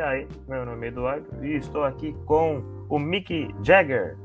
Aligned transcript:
aí, 0.00 0.26
meu 0.48 0.64
nome 0.64 0.86
é 0.86 0.88
Eduardo 0.88 1.26
e 1.44 1.56
estou 1.56 1.84
aqui 1.84 2.14
com 2.26 2.62
o 2.88 2.98
Mick 2.98 3.54
Jagger. 3.62 4.16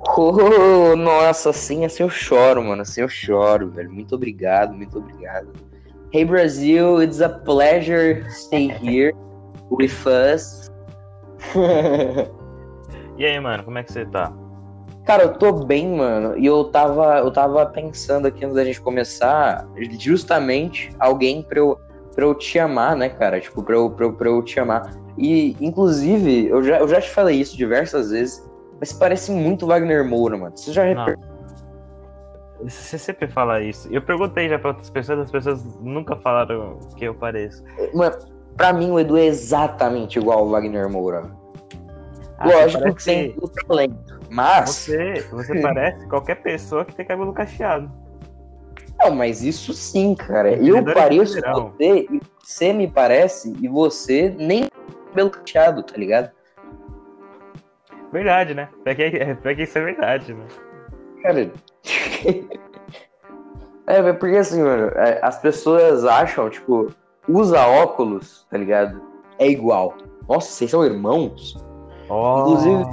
Oh, 0.00 0.94
nossa, 0.96 1.50
assim, 1.50 1.84
assim 1.84 2.02
eu 2.02 2.10
choro, 2.10 2.62
mano. 2.62 2.82
Assim 2.82 3.00
eu 3.00 3.08
choro, 3.08 3.70
velho. 3.70 3.90
Muito 3.90 4.14
obrigado, 4.14 4.72
muito 4.74 4.98
obrigado. 4.98 5.48
Hey 6.12 6.24
Brasil, 6.24 7.02
it's 7.02 7.20
a 7.20 7.28
pleasure 7.28 8.24
stay 8.30 8.68
here 8.82 9.12
with 9.70 10.06
us. 10.06 10.70
e 13.18 13.24
aí, 13.24 13.38
mano, 13.40 13.64
como 13.64 13.78
é 13.78 13.82
que 13.82 13.92
você 13.92 14.06
tá? 14.06 14.32
Cara, 15.04 15.24
eu 15.24 15.34
tô 15.34 15.52
bem, 15.52 15.96
mano. 15.96 16.36
E 16.38 16.46
eu 16.46 16.64
tava, 16.64 17.18
eu 17.18 17.30
tava 17.30 17.64
pensando 17.66 18.26
aqui 18.26 18.44
antes 18.44 18.54
da 18.54 18.64
gente 18.64 18.80
começar, 18.80 19.66
justamente 19.98 20.90
alguém 20.98 21.42
pra 21.42 21.58
eu, 21.58 21.80
pra 22.18 22.26
eu 22.26 22.34
te 22.34 22.58
amar, 22.58 22.96
né, 22.96 23.08
cara? 23.08 23.40
Tipo, 23.40 23.62
pra 23.62 23.76
eu, 23.76 23.88
pra, 23.90 24.06
eu, 24.06 24.12
pra 24.12 24.28
eu 24.28 24.42
te 24.42 24.58
amar. 24.58 24.92
E, 25.16 25.56
inclusive, 25.60 26.48
eu 26.48 26.64
já, 26.64 26.80
eu 26.80 26.88
já 26.88 27.00
te 27.00 27.10
falei 27.10 27.40
isso 27.40 27.56
diversas 27.56 28.10
vezes, 28.10 28.44
mas 28.80 28.92
parece 28.92 29.30
muito 29.30 29.68
Wagner 29.68 30.04
Moura, 30.04 30.36
mano. 30.36 30.56
Você 30.56 30.72
já 30.72 30.82
reparou? 30.82 31.14
Você 32.64 32.98
sempre 32.98 33.28
fala 33.28 33.62
isso. 33.62 33.88
Eu 33.92 34.02
perguntei 34.02 34.48
já 34.48 34.58
pra 34.58 34.70
outras 34.70 34.90
pessoas, 34.90 35.20
as 35.20 35.30
pessoas 35.30 35.64
nunca 35.80 36.16
falaram 36.16 36.80
que 36.96 37.04
eu 37.04 37.14
pareço. 37.14 37.62
Mano, 37.94 38.16
pra 38.56 38.72
mim 38.72 38.90
o 38.90 38.98
Edu 38.98 39.16
é 39.16 39.26
exatamente 39.26 40.18
igual 40.18 40.40
ao 40.40 40.48
Wagner 40.48 40.90
Moura. 40.90 41.30
Ah, 42.36 42.48
Lógico 42.48 42.94
que 42.96 43.02
sem 43.04 43.36
o 43.40 43.48
talento. 43.48 44.18
Mas. 44.28 44.70
Você, 44.70 45.24
você 45.30 45.60
parece 45.60 46.04
qualquer 46.08 46.42
pessoa 46.42 46.84
que 46.84 46.96
tem 46.96 47.06
cabelo 47.06 47.32
cacheado. 47.32 47.88
Não, 48.98 49.14
mas 49.14 49.42
isso 49.42 49.72
sim, 49.72 50.14
cara. 50.14 50.54
Eu 50.54 50.84
pareço 50.84 51.40
você 51.40 52.06
e 52.10 52.20
você 52.42 52.72
me 52.72 52.88
parece 52.88 53.54
e 53.60 53.68
você 53.68 54.34
nem 54.36 54.68
cabelo 55.08 55.30
cacheado, 55.30 55.82
tá 55.82 55.96
ligado? 55.96 56.30
Verdade, 58.12 58.54
né? 58.54 58.68
Pra 58.82 58.94
que, 58.94 59.10
pra 59.42 59.54
que 59.54 59.62
isso 59.62 59.78
é 59.78 59.84
verdade, 59.84 60.34
né? 60.34 60.46
Cara. 61.22 61.52
é, 63.86 64.12
porque 64.12 64.36
assim, 64.36 64.62
mano, 64.62 64.88
é, 64.96 65.20
as 65.22 65.40
pessoas 65.40 66.04
acham, 66.04 66.48
tipo, 66.48 66.92
usa 67.28 67.66
óculos, 67.66 68.46
tá 68.50 68.56
ligado? 68.56 69.02
É 69.38 69.48
igual. 69.48 69.94
Nossa, 70.28 70.50
vocês 70.50 70.70
são 70.70 70.84
irmãos? 70.84 71.56
Oh. 72.08 72.40
Inclusive, 72.40 72.84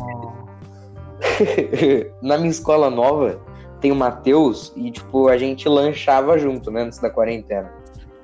na 2.22 2.38
minha 2.38 2.50
escola 2.50 2.90
nova, 2.90 3.40
tem 3.86 3.92
o 3.92 3.96
Matheus 3.96 4.74
e, 4.76 4.90
tipo, 4.90 5.28
a 5.28 5.38
gente 5.38 5.70
lanchava 5.70 6.40
junto, 6.40 6.72
né, 6.72 6.82
antes 6.82 6.98
da 6.98 7.08
quarentena. 7.08 7.72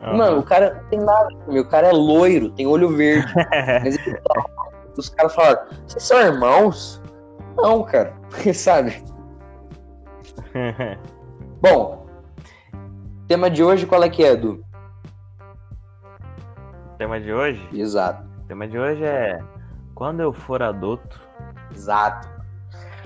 Uhum. 0.01 0.17
Mano, 0.17 0.39
o 0.39 0.43
cara 0.43 0.73
não 0.73 0.89
tem 0.89 0.99
nada, 0.99 1.29
meu, 1.47 1.61
o 1.61 1.67
cara 1.67 1.89
é 1.89 1.91
loiro, 1.91 2.49
tem 2.49 2.65
olho 2.65 2.89
verde. 2.89 3.31
mas 3.83 3.95
ele, 4.07 4.19
os 4.97 5.09
caras 5.09 5.35
falaram, 5.35 5.61
vocês 5.85 6.03
são 6.03 6.19
irmãos? 6.19 6.99
Não, 7.55 7.83
cara, 7.83 8.11
sabe? 8.55 9.03
Bom, 11.61 12.07
tema 13.27 13.47
de 13.47 13.63
hoje 13.63 13.85
qual 13.85 14.01
é 14.01 14.09
que 14.09 14.23
é, 14.23 14.31
Edu? 14.31 14.65
Tema 16.97 17.21
de 17.21 17.31
hoje? 17.31 17.69
Exato. 17.71 18.27
O 18.39 18.47
tema 18.47 18.67
de 18.67 18.79
hoje 18.79 19.03
é 19.03 19.39
quando 19.93 20.21
eu 20.21 20.33
for 20.33 20.63
adulto. 20.63 21.21
Exato. 21.71 22.27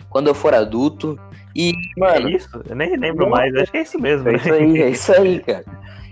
Quando 0.10 0.28
eu 0.28 0.34
for 0.34 0.54
adulto. 0.54 1.20
E, 1.56 1.74
mano. 1.98 2.28
É 2.28 2.32
isso? 2.32 2.62
Eu 2.68 2.76
nem 2.76 2.98
lembro 2.98 3.30
mais, 3.30 3.56
acho 3.56 3.72
que 3.72 3.78
é 3.78 3.82
isso 3.82 4.00
mesmo. 4.00 4.28
É 4.28 4.34
né? 4.34 4.38
isso 4.38 4.54
aí, 4.54 4.82
é 4.82 4.90
isso 4.90 5.14
aí, 5.14 5.40
cara. 5.46 5.66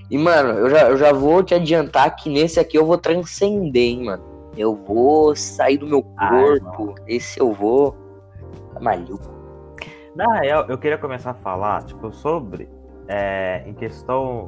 E, 0.09 0.17
mano, 0.17 0.49
eu 0.59 0.69
já, 0.69 0.89
eu 0.89 0.97
já 0.97 1.11
vou 1.11 1.43
te 1.43 1.53
adiantar 1.53 2.15
que 2.15 2.29
nesse 2.29 2.59
aqui 2.59 2.77
eu 2.77 2.85
vou 2.85 2.97
transcender, 2.97 3.83
hein, 3.83 4.05
mano. 4.05 4.23
Eu 4.55 4.75
vou 4.75 5.35
sair 5.35 5.77
do 5.77 5.87
meu 5.87 6.03
corpo. 6.03 6.95
Ai, 6.99 7.15
esse 7.15 7.39
eu 7.39 7.51
vou. 7.51 7.95
Tá 8.73 8.79
maluco. 8.79 9.33
Na 10.15 10.39
real, 10.39 10.65
eu 10.69 10.77
queria 10.77 10.97
começar 10.97 11.31
a 11.31 11.35
falar, 11.35 11.83
tipo, 11.83 12.11
sobre. 12.11 12.69
É, 13.07 13.63
em 13.65 13.73
questão 13.73 14.47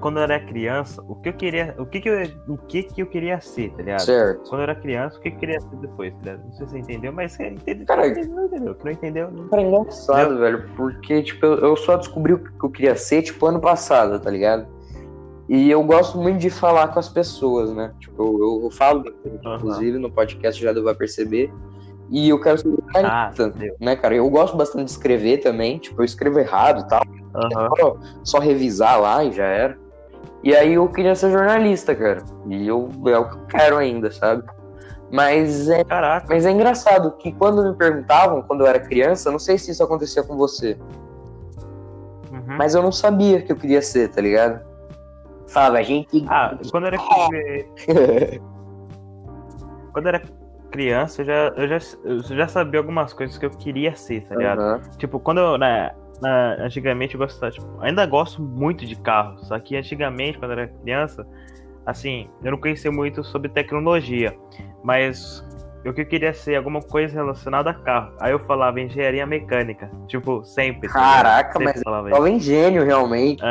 quando 0.00 0.16
eu 0.16 0.22
era 0.22 0.40
criança, 0.40 1.02
o 1.06 1.14
que 1.14 1.28
eu 1.28 1.32
queria, 1.32 1.74
o 1.78 1.86
que 1.86 2.00
que 2.00 2.08
eu, 2.08 2.22
o 2.48 2.56
que 2.56 2.82
que 2.82 3.02
eu 3.02 3.06
queria 3.06 3.40
ser, 3.40 3.70
tá 3.72 3.82
ligado? 3.82 4.00
Certo. 4.00 4.48
Quando 4.48 4.60
eu 4.60 4.62
era 4.62 4.74
criança, 4.74 5.18
o 5.18 5.20
que 5.20 5.28
eu 5.28 5.36
queria 5.36 5.60
ser 5.60 5.76
depois, 5.76 6.12
tá 6.14 6.18
ligado? 6.20 6.44
Não 6.44 6.52
sei 6.52 6.66
se 6.66 6.72
você 6.72 6.78
entendeu, 6.78 7.12
mas 7.12 7.32
você 7.32 7.48
entendeu, 7.48 7.86
Cara, 7.86 8.02
não 8.02 8.44
entendeu, 8.46 8.76
não 8.82 8.92
entendeu. 8.92 9.30
Não... 9.30 9.48
Cara, 9.48 9.62
é 9.62 9.66
engraçado, 9.66 10.38
velho, 10.38 10.68
porque, 10.76 11.22
tipo, 11.22 11.46
eu 11.46 11.76
só 11.76 11.96
descobri 11.96 12.32
o 12.32 12.38
que 12.38 12.64
eu 12.64 12.70
queria 12.70 12.96
ser, 12.96 13.22
tipo, 13.22 13.46
ano 13.46 13.60
passado, 13.60 14.18
tá 14.18 14.30
ligado? 14.30 14.66
E 15.48 15.68
eu 15.68 15.82
gosto 15.82 16.16
muito 16.16 16.38
de 16.38 16.48
falar 16.48 16.88
com 16.88 17.00
as 17.00 17.08
pessoas, 17.08 17.72
né? 17.74 17.92
Tipo, 17.98 18.22
eu, 18.22 18.64
eu 18.64 18.70
falo, 18.70 19.04
uhum. 19.24 19.56
inclusive, 19.56 19.98
no 19.98 20.10
podcast 20.10 20.62
já 20.62 20.72
deu 20.72 20.84
pra 20.84 20.94
perceber. 20.94 21.52
E 22.08 22.28
eu 22.28 22.40
quero 22.40 22.58
ser 22.58 22.68
jornalista, 22.70 23.54
ah, 23.56 23.74
né, 23.80 23.96
cara? 23.96 24.14
Eu 24.14 24.28
gosto 24.30 24.56
bastante 24.56 24.86
de 24.86 24.90
escrever 24.92 25.38
também, 25.38 25.78
tipo, 25.78 26.00
eu 26.00 26.04
escrevo 26.04 26.38
errado 26.38 26.84
e 26.84 26.88
tal. 26.88 27.02
Uhum. 27.06 27.76
Só, 27.76 27.96
só 28.24 28.38
revisar 28.38 29.00
lá 29.00 29.24
e 29.24 29.32
já 29.32 29.44
era. 29.44 29.78
E 30.42 30.54
aí 30.54 30.74
eu 30.74 30.88
queria 30.88 31.14
ser 31.14 31.30
jornalista, 31.30 31.94
cara. 31.94 32.22
E 32.48 32.66
eu, 32.66 32.88
é 33.06 33.18
o 33.18 33.28
que 33.28 33.36
eu 33.36 33.46
quero 33.46 33.76
ainda, 33.76 34.10
sabe? 34.10 34.42
Mas 35.12 35.68
é, 35.68 35.84
Caraca. 35.84 36.26
mas 36.28 36.46
é 36.46 36.50
engraçado 36.50 37.10
que 37.12 37.32
quando 37.32 37.68
me 37.68 37.74
perguntavam, 37.76 38.42
quando 38.42 38.60
eu 38.60 38.66
era 38.66 38.78
criança, 38.78 39.30
não 39.30 39.38
sei 39.38 39.58
se 39.58 39.72
isso 39.72 39.82
acontecia 39.82 40.22
com 40.22 40.36
você. 40.36 40.78
Uhum. 42.30 42.56
Mas 42.56 42.74
eu 42.74 42.82
não 42.82 42.92
sabia 42.92 43.42
que 43.42 43.50
eu 43.50 43.56
queria 43.56 43.82
ser, 43.82 44.08
tá 44.08 44.20
ligado? 44.20 44.60
Falava, 45.48 45.78
a 45.78 45.82
gente. 45.82 46.24
Ah, 46.28 46.56
quando 46.70 46.84
eu 46.84 46.92
era 46.92 46.98
Quando 49.92 50.06
eu 50.06 50.08
era 50.10 50.22
criança, 50.70 51.22
eu 51.22 51.26
já, 51.26 51.48
eu 51.56 51.68
já, 51.68 51.78
eu 52.04 52.22
já 52.22 52.46
sabia 52.46 52.78
algumas 52.78 53.12
coisas 53.12 53.36
que 53.36 53.44
eu 53.44 53.50
queria 53.50 53.96
ser, 53.96 54.22
tá 54.28 54.36
ligado? 54.36 54.60
Uhum. 54.60 54.80
Tipo, 54.96 55.18
quando 55.18 55.38
eu. 55.38 55.58
Né, 55.58 55.90
na, 56.20 56.54
antigamente 56.60 57.14
eu 57.14 57.20
gostava, 57.20 57.52
tipo, 57.52 57.66
ainda 57.80 58.04
gosto 58.06 58.42
muito 58.42 58.84
de 58.84 58.96
carro, 58.96 59.38
só 59.44 59.58
que 59.58 59.76
antigamente, 59.76 60.38
quando 60.38 60.52
eu 60.52 60.58
era 60.58 60.68
criança, 60.68 61.26
assim, 61.86 62.28
eu 62.42 62.50
não 62.52 62.58
conhecia 62.58 62.90
muito 62.90 63.24
sobre 63.24 63.48
tecnologia, 63.48 64.36
mas 64.82 65.44
o 65.84 65.92
que 65.92 66.02
eu 66.02 66.06
queria 66.06 66.34
ser 66.34 66.56
alguma 66.56 66.80
coisa 66.80 67.14
relacionada 67.14 67.70
a 67.70 67.74
carro. 67.74 68.12
Aí 68.20 68.32
eu 68.32 68.38
falava 68.40 68.80
engenharia 68.80 69.24
mecânica, 69.24 69.90
tipo, 70.06 70.44
sempre. 70.44 70.88
Caraca, 70.88 71.52
sempre 71.52 71.72
mas 71.72 71.82
falava 71.82 72.10
eu 72.10 72.38
gênio 72.38 72.84
realmente. 72.84 73.42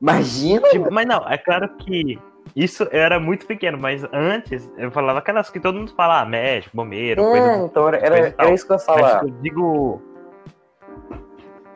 Imagina. 0.00 0.68
Tipo, 0.70 0.90
mas 0.90 1.06
não, 1.06 1.28
é 1.28 1.36
claro 1.36 1.68
que 1.76 2.18
isso 2.54 2.84
eu 2.84 3.00
era 3.00 3.20
muito 3.20 3.46
pequeno, 3.46 3.76
mas 3.78 4.02
antes 4.12 4.70
eu 4.78 4.90
falava 4.90 5.18
aquelas 5.18 5.50
que 5.50 5.60
todo 5.60 5.78
mundo 5.78 5.92
fala, 5.94 6.22
ah, 6.22 6.24
médico, 6.24 6.74
bombeiro, 6.74 7.20
é, 7.20 7.24
coisa, 7.24 7.64
então 7.64 7.88
era, 7.88 7.98
era, 7.98 8.34
era 8.38 8.50
isso 8.54 8.66
que 8.66 8.72
eu 8.72 8.76
ia 8.76 8.82
falar. 8.82 9.22
Mas, 9.22 9.22
eu 9.22 9.40
digo 9.42 10.02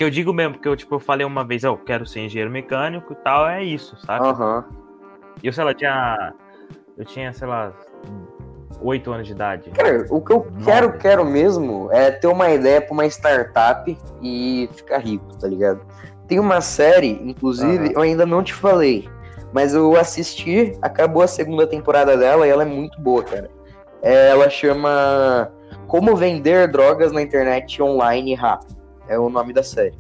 que 0.01 0.05
eu 0.05 0.09
digo 0.09 0.33
mesmo, 0.33 0.59
que 0.59 0.67
eu, 0.67 0.75
tipo, 0.75 0.95
eu 0.95 0.99
falei 0.99 1.27
uma 1.27 1.45
vez, 1.45 1.63
eu 1.63 1.77
quero 1.77 2.07
ser 2.07 2.21
engenheiro 2.21 2.51
mecânico 2.51 3.13
e 3.13 3.17
tal, 3.17 3.47
é 3.47 3.63
isso, 3.63 3.99
sabe? 3.99 4.27
Aham. 4.27 4.65
Uhum. 4.67 4.77
E 5.43 5.47
eu, 5.47 5.53
sei 5.53 5.63
lá, 5.63 5.75
tinha. 5.75 6.33
Eu 6.97 7.05
tinha, 7.05 7.31
sei 7.35 7.47
lá, 7.47 7.71
oito 8.81 9.13
anos 9.13 9.27
de 9.27 9.35
idade. 9.35 9.69
Cara, 9.73 10.07
o 10.09 10.23
que 10.23 10.33
eu 10.33 10.47
Nove. 10.51 10.65
quero, 10.65 10.93
quero 10.97 11.23
mesmo 11.23 11.93
é 11.93 12.11
ter 12.11 12.29
uma 12.29 12.49
ideia 12.49 12.81
pra 12.81 12.95
uma 12.95 13.05
startup 13.09 13.99
e 14.23 14.71
ficar 14.73 15.01
rico, 15.01 15.37
tá 15.37 15.47
ligado? 15.47 15.83
Tem 16.27 16.41
uma 16.41 16.63
série, 16.63 17.21
inclusive, 17.23 17.89
uhum. 17.89 17.93
eu 17.97 18.01
ainda 18.01 18.25
não 18.25 18.43
te 18.43 18.55
falei, 18.55 19.07
mas 19.53 19.75
eu 19.75 19.99
assisti, 19.99 20.79
acabou 20.81 21.23
a 21.23 21.27
segunda 21.27 21.67
temporada 21.67 22.17
dela 22.17 22.47
e 22.47 22.51
ela 22.51 22.63
é 22.63 22.67
muito 22.67 22.99
boa, 23.03 23.23
cara. 23.23 23.51
É, 24.01 24.31
ela 24.31 24.49
chama 24.49 25.53
Como 25.87 26.17
Vender 26.17 26.73
Drogas 26.73 27.13
na 27.13 27.21
Internet 27.21 27.83
Online 27.83 28.35
Rápido 28.35 28.80
é 29.11 29.19
o 29.19 29.29
nome 29.29 29.53
da 29.53 29.63
série. 29.63 29.95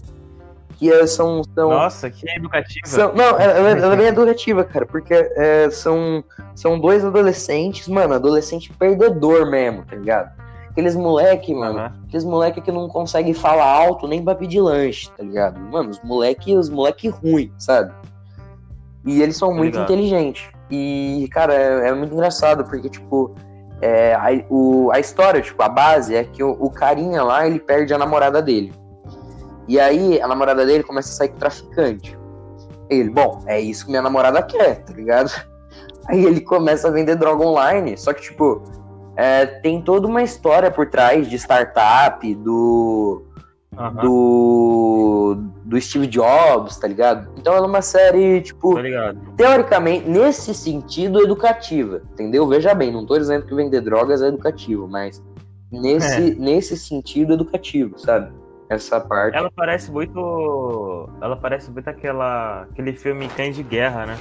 Que 0.79 0.90
é, 0.90 1.06
são, 1.06 1.43
são. 1.55 1.69
Nossa, 1.69 2.08
que 2.08 2.26
educativa. 2.31 2.87
São, 2.87 3.12
não, 3.12 3.38
ela, 3.38 3.70
ela, 3.70 3.93
é 3.93 3.96
bem 3.96 4.06
educativa, 4.06 4.64
cara, 4.64 4.87
porque 4.87 5.12
é, 5.12 5.69
são, 5.69 6.25
são 6.55 6.81
dois 6.81 7.05
adolescentes, 7.05 7.87
mano, 7.88 8.14
adolescente 8.14 8.73
perdedor 8.73 9.50
mesmo, 9.50 9.85
tá 9.85 9.96
ligado? 9.96 10.40
Aqueles 10.70 10.96
moleque, 10.96 11.52
mano, 11.52 11.81
uhum. 11.81 12.05
aqueles 12.06 12.25
moleque 12.25 12.61
que 12.61 12.73
não 12.73 12.88
consegue 12.88 13.35
falar 13.35 13.67
alto 13.67 14.06
nem 14.06 14.25
pra 14.25 14.35
pedir 14.35 14.61
lanche, 14.61 15.11
tá 15.11 15.23
ligado? 15.23 15.61
Mano, 15.61 15.90
os 15.90 16.00
moleque, 16.02 16.56
os 16.56 16.70
moleque 16.70 17.08
ruim, 17.08 17.52
sabe? 17.58 17.93
E 19.05 19.20
eles 19.20 19.37
são 19.37 19.52
muito 19.52 19.79
inteligentes. 19.79 20.49
E, 20.70 21.29
cara, 21.32 21.52
é, 21.52 21.88
é, 21.88 21.93
muito 21.93 22.14
engraçado, 22.14 22.64
porque, 22.64 22.88
tipo, 22.88 23.35
é, 23.82 24.14
a, 24.14 24.29
o, 24.49 24.90
a 24.93 25.00
história, 25.00 25.43
tipo, 25.43 25.61
a 25.62 25.69
base 25.69 26.14
é 26.14 26.23
que 26.23 26.43
o, 26.43 26.52
o 26.52 26.70
carinha 26.70 27.23
lá, 27.23 27.46
ele 27.46 27.58
perde 27.58 27.93
a 27.93 27.99
namorada 27.99 28.40
dele. 28.40 28.73
E 29.70 29.78
aí 29.78 30.20
a 30.20 30.26
namorada 30.26 30.67
dele 30.67 30.82
começa 30.82 31.11
a 31.11 31.12
sair 31.12 31.28
com 31.28 31.37
traficante. 31.37 32.19
Ele, 32.90 33.08
bom, 33.08 33.40
é 33.46 33.61
isso 33.61 33.84
que 33.84 33.93
minha 33.93 34.02
namorada 34.02 34.43
quer, 34.43 34.82
tá 34.82 34.93
ligado? 34.93 35.31
Aí 36.08 36.25
ele 36.25 36.40
começa 36.40 36.88
a 36.88 36.90
vender 36.90 37.14
droga 37.14 37.44
online, 37.44 37.96
só 37.96 38.12
que, 38.12 38.20
tipo, 38.20 38.64
é, 39.14 39.46
tem 39.46 39.81
toda 39.81 40.08
uma 40.08 40.25
história 40.25 40.72
por 40.72 40.90
trás 40.90 41.28
de 41.31 41.37
startup, 41.37 42.34
do, 42.34 43.25
uhum. 43.78 43.94
do, 43.94 45.37
do 45.67 45.81
Steve 45.81 46.08
Jobs, 46.08 46.76
tá 46.78 46.88
ligado? 46.88 47.31
Então 47.38 47.55
ela 47.55 47.66
é 47.66 47.69
uma 47.69 47.82
série, 47.82 48.40
tipo, 48.40 48.75
teoricamente, 49.37 50.08
nesse 50.08 50.52
sentido, 50.52 51.23
educativa, 51.23 52.02
entendeu? 52.14 52.44
Veja 52.49 52.75
bem, 52.75 52.90
não 52.90 53.06
tô 53.06 53.16
dizendo 53.16 53.46
que 53.46 53.55
vender 53.55 53.82
drogas 53.82 54.20
é 54.20 54.26
educativo, 54.26 54.88
mas 54.88 55.23
nesse, 55.70 56.32
é. 56.32 56.34
nesse 56.34 56.76
sentido 56.76 57.34
educativo, 57.34 57.96
sabe? 58.00 58.39
Essa 58.70 59.00
parte. 59.00 59.37
Ela 59.37 59.50
parece 59.50 59.90
muito. 59.90 61.11
Ela 61.20 61.37
parece 61.37 61.69
muito 61.72 61.88
aquela. 61.88 62.62
aquele 62.62 62.93
filme 62.93 63.28
Cães 63.31 63.56
de 63.56 63.64
Guerra, 63.64 64.06
né? 64.06 64.19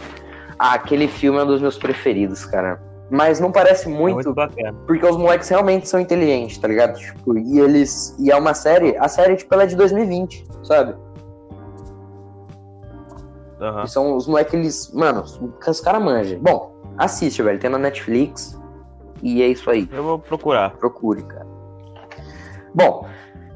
Ah, 0.58 0.74
aquele 0.74 1.08
filme 1.08 1.38
é 1.38 1.44
um 1.44 1.46
dos 1.46 1.62
meus 1.62 1.78
preferidos, 1.78 2.46
cara. 2.46 2.82
Mas 3.12 3.40
não 3.40 3.52
parece 3.52 3.88
muito, 3.88 4.30
é 4.58 4.72
muito 4.72 4.86
porque 4.86 5.06
os 5.06 5.18
moleques 5.18 5.48
realmente 5.50 5.88
são 5.88 6.00
inteligentes, 6.00 6.58
tá 6.58 6.68
ligado? 6.68 6.98
Tipo, 6.98 7.38
e 7.38 7.60
eles. 7.60 8.16
E 8.20 8.32
é 8.32 8.36
uma 8.36 8.56
série. 8.56 8.98
A 8.98 9.08
série, 9.08 9.36
tipo, 9.36 9.54
ela 9.54 9.64
é 9.64 9.68
de 9.68 9.76
2020, 9.76 10.48
sabe? 10.64 10.96
Uhum. 13.60 13.86
São 13.86 14.16
os 14.16 14.28
moleques, 14.28 14.54
eles. 14.54 14.92
Mano, 14.94 15.24
os 15.68 15.82
caras 15.82 16.02
manjam. 16.02 16.40
Bom, 16.40 16.76
assiste, 16.98 17.44
velho. 17.44 17.60
Tem 17.60 17.70
na 17.70 17.78
Netflix. 17.78 18.60
E 19.22 19.44
é 19.44 19.48
isso 19.48 19.70
aí. 19.70 19.88
Eu 19.92 20.04
vou 20.04 20.20
procurar. 20.20 20.72
Procure, 20.72 21.22
cara. 21.24 21.48
Bom, 22.74 23.08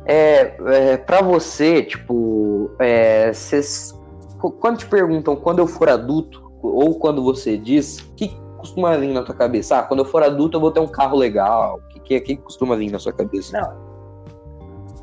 é, 0.05 0.55
é, 0.65 0.97
pra 0.97 1.21
você, 1.21 1.83
tipo, 1.83 2.71
é, 2.79 3.31
cês, 3.33 3.93
quando 4.59 4.79
te 4.79 4.85
perguntam 4.85 5.35
quando 5.35 5.59
eu 5.59 5.67
for 5.67 5.89
adulto, 5.89 6.43
ou 6.61 6.97
quando 6.97 7.23
você 7.23 7.57
diz, 7.57 7.99
o 7.99 8.13
que 8.13 8.35
costuma 8.57 8.95
vir 8.97 9.13
na 9.13 9.21
tua 9.21 9.35
cabeça? 9.35 9.79
Ah, 9.79 9.83
quando 9.83 9.99
eu 9.99 10.05
for 10.05 10.23
adulto 10.23 10.57
eu 10.57 10.61
vou 10.61 10.71
ter 10.71 10.79
um 10.79 10.87
carro 10.87 11.17
legal. 11.17 11.79
O 11.79 11.87
que, 11.89 11.99
que, 11.99 12.21
que 12.21 12.37
costuma 12.37 12.75
vir 12.75 12.89
na 12.91 12.99
sua 12.99 13.11
cabeça? 13.11 13.59
Não. 13.59 13.93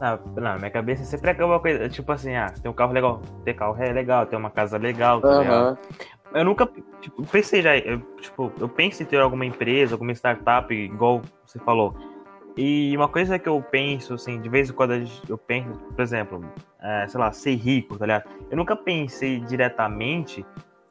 Não, 0.01 0.19
não, 0.43 0.57
minha 0.57 0.71
cabeça 0.71 1.05
sempre 1.05 1.37
é 1.39 1.45
uma 1.45 1.61
coisa, 1.61 1.87
tipo 1.91 2.11
assim, 2.11 2.35
ah, 2.35 2.51
ter 2.63 2.71
um 2.71 2.73
carro 2.73 2.95
legal, 2.95 3.21
ter 3.45 3.53
carro 3.53 3.77
é 3.79 3.93
legal, 3.93 4.25
ter 4.25 4.35
uma 4.35 4.49
casa 4.49 4.79
legal, 4.79 5.21
tá 5.21 5.29
uhum. 5.29 5.77
Eu 6.33 6.45
nunca, 6.45 6.67
tipo, 7.03 7.23
pensei 7.27 7.61
já, 7.61 7.77
eu, 7.77 8.01
tipo, 8.19 8.51
eu 8.59 8.69
penso 8.69 9.03
em 9.03 9.07
ter 9.07 9.21
alguma 9.21 9.45
empresa, 9.45 9.95
alguma 9.95 10.13
startup, 10.13 10.73
igual 10.73 11.21
você 11.45 11.59
falou. 11.59 11.95
E 12.57 12.97
uma 12.97 13.09
coisa 13.09 13.39
que 13.39 13.49
eu 13.49 13.63
penso, 13.71 14.15
assim, 14.15 14.41
de 14.41 14.49
vez 14.49 14.71
em 14.71 14.73
quando 14.73 14.95
eu 15.29 15.39
penso, 15.39 15.71
por 15.95 16.03
exemplo, 16.03 16.45
é, 16.83 17.07
sei 17.09 17.21
lá, 17.21 17.33
ser 17.33 17.55
rico, 17.55 17.97
tá 17.97 18.07
ligado? 18.07 18.25
Eu 18.51 18.57
nunca 18.57 18.77
pensei 18.77 19.41
diretamente 19.41 20.45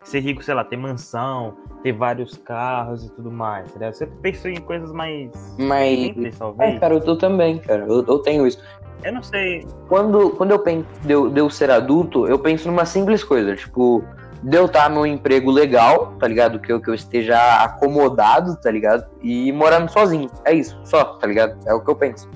ser 0.04 0.22
rico, 0.22 0.42
sei 0.44 0.54
lá, 0.54 0.64
ter 0.64 0.78
mansão, 0.78 1.56
ter 1.84 1.92
vários 1.92 2.38
carros 2.38 3.06
e 3.06 3.12
tudo 3.12 3.32
mais, 3.32 3.68
tá 3.68 3.74
ligado? 3.74 3.90
Eu 3.90 3.98
sempre 3.98 4.16
penso 4.22 4.48
em 4.48 4.62
coisas 4.62 4.92
mais 4.92 5.32
mais 5.58 6.38
talvez. 6.38 6.76
É, 6.76 6.80
cara, 6.80 6.94
eu 6.94 7.02
tô 7.02 7.16
também, 7.16 7.60
cara. 7.60 7.86
Eu, 7.86 8.06
eu 8.06 8.20
tenho 8.20 8.48
isso. 8.48 8.62
Eu 9.04 9.14
não 9.14 9.24
sei. 9.24 9.66
Quando, 9.88 10.32
quando 10.32 10.52
eu 10.52 10.60
penso 10.60 10.86
de 11.04 11.12
eu, 11.12 11.30
de 11.30 11.40
eu 11.40 11.50
ser 11.50 11.70
adulto, 11.70 12.28
eu 12.28 12.40
penso 12.40 12.68
numa 12.68 12.86
simples 12.86 13.24
coisa, 13.24 13.56
tipo, 13.56 14.04
de 14.42 14.58
eu 14.58 14.66
estar 14.66 14.90
num 14.90 15.06
emprego 15.06 15.52
legal, 15.52 16.14
tá 16.20 16.28
ligado? 16.28 16.60
Que 16.60 16.72
eu, 16.72 16.80
que 16.80 16.90
eu 16.90 16.94
esteja 16.94 17.38
acomodado, 17.64 18.56
tá 18.56 18.72
ligado? 18.72 19.06
E 19.22 19.52
morando 19.52 19.92
sozinho. 19.92 20.30
É 20.46 20.54
isso, 20.54 20.80
só, 20.86 21.04
tá 21.04 21.28
ligado? 21.28 21.58
É 21.68 21.74
o 21.74 21.82
que 21.82 21.90
eu 21.90 21.96
penso. 21.96 22.30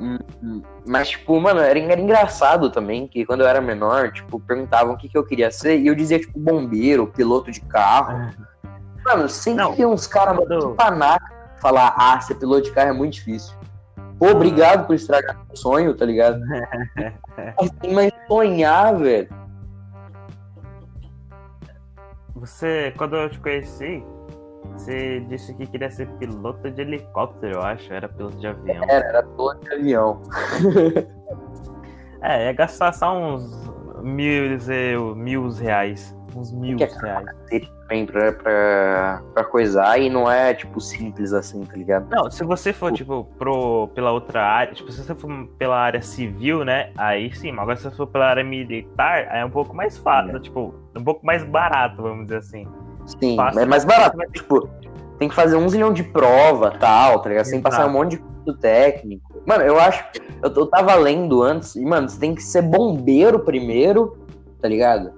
Hum, 0.00 0.18
hum. 0.42 0.62
Mas, 0.86 1.10
tipo, 1.10 1.40
mano, 1.40 1.60
era, 1.60 1.78
era 1.78 2.00
engraçado 2.00 2.70
também 2.70 3.08
que 3.08 3.26
quando 3.26 3.40
eu 3.40 3.48
era 3.48 3.60
menor, 3.60 4.12
tipo, 4.12 4.38
perguntavam 4.38 4.94
o 4.94 4.96
que, 4.96 5.08
que 5.08 5.18
eu 5.18 5.24
queria 5.24 5.50
ser 5.50 5.78
e 5.78 5.88
eu 5.88 5.94
dizia, 5.94 6.20
tipo, 6.20 6.38
bombeiro, 6.38 7.06
piloto 7.08 7.50
de 7.50 7.60
carro. 7.60 8.12
É. 8.12 8.32
Mano, 9.04 9.28
sempre 9.28 9.74
tem 9.74 9.86
uns 9.86 10.06
caras 10.06 10.38
do 10.48 10.74
panaca 10.74 11.32
falar, 11.60 11.94
ah, 11.96 12.20
ser 12.20 12.36
piloto 12.36 12.62
de 12.62 12.72
carro 12.72 12.90
é 12.90 12.92
muito 12.92 13.14
difícil. 13.14 13.54
Pô, 14.20 14.28
obrigado 14.28 14.86
por 14.86 14.94
estragar 14.94 15.36
o 15.52 15.56
sonho, 15.56 15.94
tá 15.94 16.04
ligado? 16.04 16.40
mas 17.92 18.12
sonhar, 18.28 18.96
velho 18.96 19.41
Você, 22.34 22.92
quando 22.96 23.16
eu 23.16 23.28
te 23.28 23.38
conheci, 23.38 24.02
você 24.72 25.20
disse 25.20 25.54
que 25.54 25.66
queria 25.66 25.90
ser 25.90 26.08
piloto 26.18 26.70
de 26.70 26.80
helicóptero, 26.80 27.56
eu 27.56 27.62
acho. 27.62 27.92
Era 27.92 28.08
piloto 28.08 28.36
de 28.38 28.46
avião. 28.46 28.84
Era, 28.84 29.08
era 29.08 29.22
piloto 29.22 29.64
de 29.64 29.74
avião. 29.74 30.22
é, 32.22 32.46
ia 32.46 32.52
gastar 32.52 32.92
só 32.92 33.16
uns 33.16 33.70
mil, 34.02 35.14
mil 35.16 35.50
reais. 35.50 36.16
Uns 36.34 36.50
mil 36.50 36.78
que 36.78 36.84
é 36.84 36.86
reais. 36.86 37.26
Também 37.82 38.06
pra, 38.06 38.32
pra, 38.32 39.22
pra 39.34 39.44
coisar 39.44 40.00
e 40.00 40.08
não 40.08 40.30
é, 40.30 40.54
tipo, 40.54 40.80
simples 40.80 41.34
assim, 41.34 41.62
tá 41.66 41.76
ligado? 41.76 42.08
Não, 42.08 42.30
se 42.30 42.42
você 42.42 42.72
for, 42.72 42.90
tipo, 42.90 43.24
pro, 43.38 43.88
pela 43.88 44.12
outra 44.12 44.42
área, 44.42 44.72
tipo, 44.72 44.90
se 44.90 45.04
você 45.04 45.14
for 45.14 45.46
pela 45.58 45.78
área 45.78 46.00
civil, 46.00 46.64
né? 46.64 46.90
Aí 46.96 47.34
sim, 47.36 47.52
mas 47.52 47.62
agora 47.62 47.76
se 47.76 47.82
você 47.82 47.96
for 47.96 48.06
pela 48.06 48.26
área 48.26 48.42
militar, 48.42 49.28
aí 49.28 49.40
é 49.40 49.44
um 49.44 49.50
pouco 49.50 49.76
mais 49.76 49.98
fácil, 49.98 50.38
é. 50.38 50.40
tipo, 50.40 50.74
um 50.96 51.04
pouco 51.04 51.24
mais 51.24 51.44
barato, 51.44 52.02
vamos 52.02 52.24
dizer 52.24 52.38
assim. 52.38 52.66
Sim, 53.06 53.36
é 53.58 53.64
mais 53.64 53.84
barato. 53.84 54.16
Mas, 54.16 54.30
tipo, 54.30 54.68
tem 55.18 55.28
que 55.28 55.34
fazer 55.34 55.56
um 55.56 55.68
zilhão 55.68 55.92
de 55.92 56.02
prova 56.02 56.70
tal, 56.72 57.20
tá 57.20 57.28
ligado? 57.28 57.44
Sem 57.44 57.60
passar 57.60 57.86
um 57.86 57.92
monte 57.92 58.12
de 58.12 58.18
curso 58.18 58.58
técnico. 58.60 59.42
Mano, 59.46 59.64
eu 59.64 59.78
acho. 59.78 60.04
Eu, 60.42 60.50
eu 60.50 60.66
tava 60.66 60.94
lendo 60.94 61.42
antes, 61.42 61.74
e, 61.76 61.84
mano, 61.84 62.08
você 62.08 62.18
tem 62.18 62.34
que 62.34 62.42
ser 62.42 62.62
bombeiro 62.62 63.40
primeiro, 63.40 64.18
tá 64.60 64.68
ligado? 64.68 65.12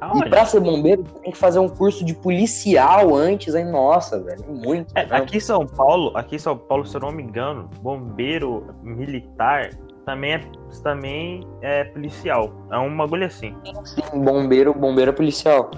Aonde? 0.00 0.26
E 0.26 0.30
pra 0.30 0.44
ser 0.44 0.60
bombeiro, 0.60 1.04
tem 1.22 1.30
que 1.30 1.38
fazer 1.38 1.60
um 1.60 1.68
curso 1.68 2.04
de 2.04 2.12
policial 2.12 3.14
antes, 3.14 3.54
aí, 3.54 3.64
nossa, 3.64 4.20
velho, 4.20 4.44
muito. 4.48 4.92
É, 4.96 5.02
aqui 5.10 5.36
em 5.36 5.40
São 5.40 5.64
Paulo, 5.64 6.10
aqui 6.16 6.36
em 6.36 6.38
São 6.38 6.56
Paulo, 6.56 6.84
se 6.84 6.96
eu 6.96 7.00
não 7.00 7.12
me 7.12 7.22
engano, 7.22 7.70
bombeiro 7.80 8.66
militar 8.82 9.70
também 10.04 10.34
é, 10.34 10.40
também 10.82 11.46
é 11.60 11.84
policial. 11.84 12.52
É 12.70 12.78
um 12.78 12.96
bagulho 12.96 13.26
assim. 13.26 13.54
Sim, 13.84 14.24
bombeiro, 14.24 14.74
bombeiro 14.74 15.10
é 15.10 15.14
policial. 15.14 15.70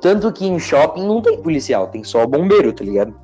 Tanto 0.00 0.32
que 0.32 0.46
em 0.46 0.58
shopping 0.58 1.06
não 1.06 1.20
tem 1.20 1.42
policial, 1.42 1.88
tem 1.88 2.02
só 2.02 2.26
bombeiro, 2.26 2.72
tá 2.72 2.84
ligado? 2.84 3.14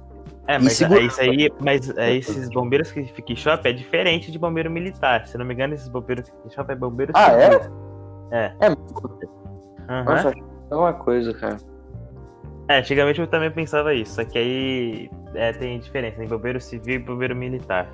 É, 0.48 0.58
mas 0.58 0.80
é 0.80 1.00
isso 1.00 1.20
aí, 1.20 1.50
mas 1.58 1.90
é, 1.96 2.14
esses 2.14 2.48
bombeiros 2.50 2.92
que 2.92 3.02
ficam 3.04 3.32
em 3.32 3.36
shopping 3.36 3.68
é 3.68 3.72
diferente 3.72 4.30
de 4.30 4.38
bombeiro 4.38 4.70
militar. 4.70 5.26
Se 5.26 5.36
não 5.36 5.44
me 5.44 5.54
engano, 5.54 5.74
esses 5.74 5.88
bombeiros 5.88 6.28
que 6.28 6.30
ficam 6.36 6.46
em 6.50 6.54
shopping 6.54 6.72
é 6.72 6.76
bombeiro 6.76 7.12
Ah, 7.14 7.30
civil. 7.30 7.70
é? 8.30 8.46
É. 8.46 8.52
É. 8.60 8.68
Uhum. 8.68 10.04
Nossa, 10.04 10.32
é 10.70 10.74
uma 10.74 10.92
coisa, 10.92 11.34
cara. 11.34 11.56
É, 12.68 12.78
antigamente 12.78 13.20
eu 13.20 13.26
também 13.26 13.50
pensava 13.50 13.94
isso, 13.94 14.14
só 14.14 14.24
que 14.24 14.38
aí 14.38 15.10
é, 15.34 15.52
tem 15.52 15.78
diferença 15.78 16.22
em 16.22 16.28
bombeiro 16.28 16.60
civil 16.60 16.96
e 16.96 16.98
bombeiro 16.98 17.34
militar. 17.34 17.88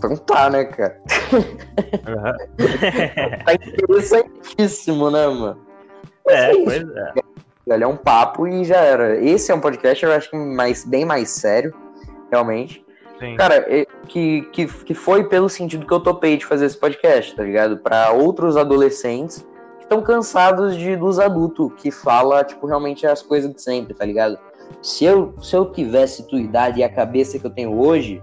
Então 0.00 0.16
tá, 0.16 0.48
né, 0.48 0.64
cara? 0.64 0.98
Uhum. 1.30 1.42
tá 3.44 3.52
interessantíssimo, 3.52 5.10
né, 5.10 5.26
mano? 5.26 5.60
Mas 6.24 6.34
é, 6.34 6.50
é 6.50 6.64
pois 6.64 6.96
é. 6.96 7.12
É 7.82 7.86
um 7.86 7.96
papo 7.96 8.48
e 8.48 8.64
já 8.64 8.78
era. 8.78 9.22
Esse 9.22 9.52
é 9.52 9.54
um 9.54 9.60
podcast, 9.60 10.02
eu 10.02 10.12
acho 10.12 10.30
que 10.30 10.36
mais, 10.36 10.84
bem 10.84 11.04
mais 11.04 11.28
sério, 11.28 11.74
realmente. 12.30 12.84
Sim. 13.18 13.36
Cara, 13.36 13.62
que, 14.08 14.42
que, 14.50 14.66
que 14.66 14.94
foi 14.94 15.24
pelo 15.24 15.48
sentido 15.48 15.86
que 15.86 15.92
eu 15.92 16.00
topei 16.00 16.38
de 16.38 16.46
fazer 16.46 16.64
esse 16.64 16.78
podcast, 16.78 17.36
tá 17.36 17.42
ligado? 17.42 17.76
Para 17.76 18.12
outros 18.12 18.56
adolescentes 18.56 19.46
estão 19.80 20.00
cansados 20.00 20.76
de 20.76 20.96
dos 20.96 21.18
adultos 21.18 21.70
que 21.76 21.90
fala, 21.90 22.42
tipo, 22.42 22.66
realmente 22.66 23.06
as 23.06 23.20
coisas 23.20 23.52
de 23.52 23.60
sempre, 23.60 23.92
tá 23.92 24.06
ligado? 24.06 24.38
Se 24.82 25.04
eu, 25.04 25.34
se 25.42 25.54
eu 25.54 25.70
tivesse 25.70 26.26
tua 26.28 26.40
idade 26.40 26.80
e 26.80 26.84
a 26.84 26.88
cabeça 26.88 27.38
que 27.38 27.46
eu 27.46 27.50
tenho 27.50 27.78
hoje, 27.78 28.22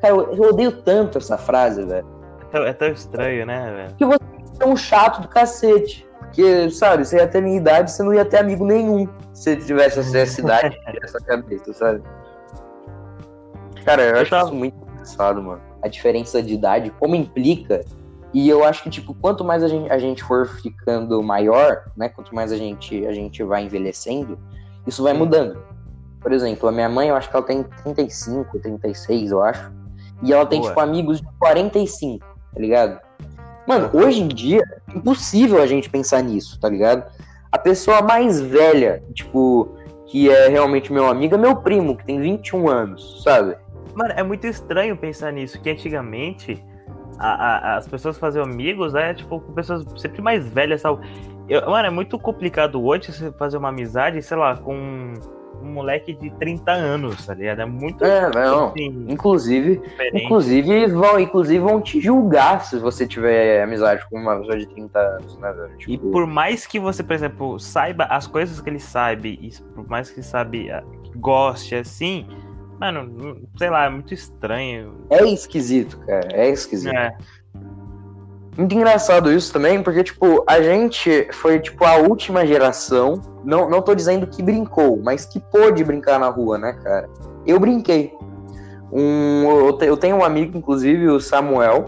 cara, 0.00 0.14
eu, 0.14 0.32
eu 0.34 0.50
odeio 0.50 0.72
tanto 0.82 1.18
essa 1.18 1.36
frase, 1.36 1.84
velho. 1.84 2.06
É 2.40 2.44
tão, 2.50 2.66
é 2.66 2.72
tão 2.72 2.88
estranho, 2.88 3.46
né, 3.46 3.72
velho? 3.74 3.94
Que 3.96 4.04
você 4.04 4.18
é 4.60 4.66
um 4.66 4.76
chato 4.76 5.22
do 5.22 5.28
cacete. 5.28 6.06
Porque, 6.18 6.70
sabe, 6.70 7.04
você 7.04 7.16
ia 7.16 7.26
ter 7.26 7.40
minha 7.40 7.56
idade, 7.56 7.90
você 7.90 8.02
não 8.02 8.12
ia 8.12 8.24
ter 8.24 8.38
amigo 8.38 8.66
nenhum 8.66 9.06
se 9.32 9.54
você 9.54 9.56
tivesse 9.56 10.00
essa 10.00 10.40
idade 10.40 10.78
essa 11.02 11.20
cabeça, 11.20 11.72
sabe? 11.72 12.02
Cara, 13.84 14.02
eu, 14.02 14.16
eu 14.16 14.22
acho 14.22 14.30
tava... 14.30 14.44
isso 14.44 14.54
muito 14.54 14.76
engraçado, 14.92 15.42
mano. 15.42 15.62
A 15.82 15.88
diferença 15.88 16.42
de 16.42 16.54
idade, 16.54 16.90
como 16.98 17.14
implica 17.14 17.84
e 18.36 18.48
eu 18.50 18.64
acho 18.64 18.82
que, 18.82 18.90
tipo, 18.90 19.14
quanto 19.14 19.42
mais 19.42 19.62
a 19.62 19.68
gente, 19.68 19.90
a 19.90 19.98
gente 19.98 20.22
for 20.22 20.46
ficando 20.46 21.22
maior, 21.22 21.84
né? 21.96 22.08
Quanto 22.08 22.34
mais 22.34 22.52
a 22.52 22.56
gente, 22.56 23.06
a 23.06 23.12
gente 23.12 23.42
vai 23.42 23.64
envelhecendo, 23.64 24.38
isso 24.86 25.02
vai 25.02 25.14
mudando. 25.14 25.62
Por 26.20 26.32
exemplo, 26.32 26.68
a 26.68 26.72
minha 26.72 26.88
mãe, 26.88 27.08
eu 27.08 27.16
acho 27.16 27.30
que 27.30 27.36
ela 27.36 27.46
tem 27.46 27.62
35, 27.62 28.58
36, 28.58 29.30
eu 29.30 29.42
acho. 29.42 29.72
E 30.22 30.32
ela 30.32 30.46
tem, 30.46 30.60
Boa. 30.60 30.70
tipo, 30.70 30.80
amigos 30.80 31.20
de 31.20 31.26
45, 31.38 32.24
tá 32.54 32.60
ligado? 32.60 33.00
Mano, 33.66 33.90
hoje 33.92 34.22
em 34.22 34.28
dia, 34.28 34.62
é 34.88 34.96
impossível 34.96 35.60
a 35.60 35.66
gente 35.66 35.90
pensar 35.90 36.22
nisso, 36.22 36.58
tá 36.60 36.68
ligado? 36.68 37.04
A 37.50 37.58
pessoa 37.58 38.00
mais 38.00 38.40
velha, 38.40 39.02
tipo, 39.12 39.76
que 40.06 40.30
é 40.30 40.48
realmente 40.48 40.92
meu 40.92 41.06
amigo, 41.06 41.34
é 41.34 41.38
meu 41.38 41.56
primo, 41.56 41.96
que 41.96 42.04
tem 42.04 42.20
21 42.20 42.68
anos, 42.68 43.22
sabe? 43.22 43.56
Mano, 43.94 44.12
é 44.16 44.22
muito 44.22 44.46
estranho 44.46 44.96
pensar 44.96 45.32
nisso, 45.32 45.60
que 45.60 45.70
antigamente 45.70 46.62
a, 47.18 47.28
a, 47.28 47.76
as 47.76 47.88
pessoas 47.88 48.18
faziam 48.18 48.44
amigos, 48.44 48.92
né? 48.92 49.14
Tipo, 49.14 49.40
com 49.40 49.52
pessoas 49.52 49.84
sempre 50.00 50.22
mais 50.22 50.46
velhas, 50.46 50.82
tal. 50.82 51.00
Eu, 51.48 51.68
mano, 51.68 51.86
é 51.86 51.90
muito 51.90 52.18
complicado 52.18 52.84
hoje 52.84 53.12
você 53.12 53.32
fazer 53.32 53.56
uma 53.56 53.70
amizade, 53.70 54.22
sei 54.22 54.36
lá, 54.36 54.56
com 54.56 55.14
um 55.66 55.72
moleque 55.72 56.14
de 56.14 56.30
30 56.30 56.70
anos, 56.72 57.26
tá 57.26 57.34
ligado? 57.34 57.60
É 57.60 57.66
muito. 57.66 58.04
É, 58.04 58.30
não. 58.34 58.68
Assim, 58.68 59.06
inclusive, 59.08 59.80
inclusive 60.14 60.86
vão, 60.86 61.18
inclusive 61.18 61.58
vão 61.58 61.80
te 61.80 62.00
julgar 62.00 62.64
se 62.64 62.78
você 62.78 63.06
tiver 63.06 63.62
amizade 63.62 64.06
com 64.08 64.18
uma 64.18 64.38
pessoa 64.38 64.58
de 64.58 64.66
30 64.66 64.98
anos, 64.98 65.38
né, 65.38 65.52
velho? 65.52 65.78
Tipo... 65.78 65.92
E 65.92 65.98
por 65.98 66.26
mais 66.26 66.66
que 66.66 66.78
você, 66.78 67.02
por 67.02 67.12
exemplo, 67.12 67.58
saiba 67.58 68.04
as 68.04 68.26
coisas 68.26 68.60
que 68.60 68.70
ele 68.70 68.80
sabe, 68.80 69.38
e 69.42 69.50
por 69.74 69.88
mais 69.88 70.10
que 70.10 70.22
sabe, 70.22 70.70
ah, 70.70 70.82
goste 71.16 71.74
assim, 71.74 72.26
mano, 72.78 73.40
sei 73.56 73.70
lá, 73.70 73.86
é 73.86 73.90
muito 73.90 74.14
estranho. 74.14 75.04
É 75.10 75.24
esquisito, 75.26 75.98
cara. 76.06 76.28
É 76.32 76.48
esquisito. 76.50 76.94
É. 76.94 77.16
Muito 78.56 78.74
engraçado 78.74 79.30
isso 79.30 79.52
também, 79.52 79.82
porque, 79.82 80.02
tipo, 80.02 80.42
a 80.46 80.62
gente 80.62 81.28
foi, 81.32 81.60
tipo, 81.60 81.84
a 81.84 81.96
última 81.96 82.46
geração. 82.46 83.20
Não, 83.44 83.68
não 83.68 83.82
tô 83.82 83.94
dizendo 83.94 84.26
que 84.26 84.42
brincou, 84.42 84.98
mas 85.02 85.26
que 85.26 85.38
pôde 85.38 85.84
brincar 85.84 86.18
na 86.18 86.28
rua, 86.28 86.56
né, 86.56 86.72
cara? 86.82 87.08
Eu 87.46 87.60
brinquei. 87.60 88.14
Um, 88.90 89.44
eu, 89.44 89.78
eu 89.80 89.96
tenho 89.96 90.16
um 90.16 90.24
amigo, 90.24 90.56
inclusive, 90.56 91.06
o 91.08 91.20
Samuel, 91.20 91.86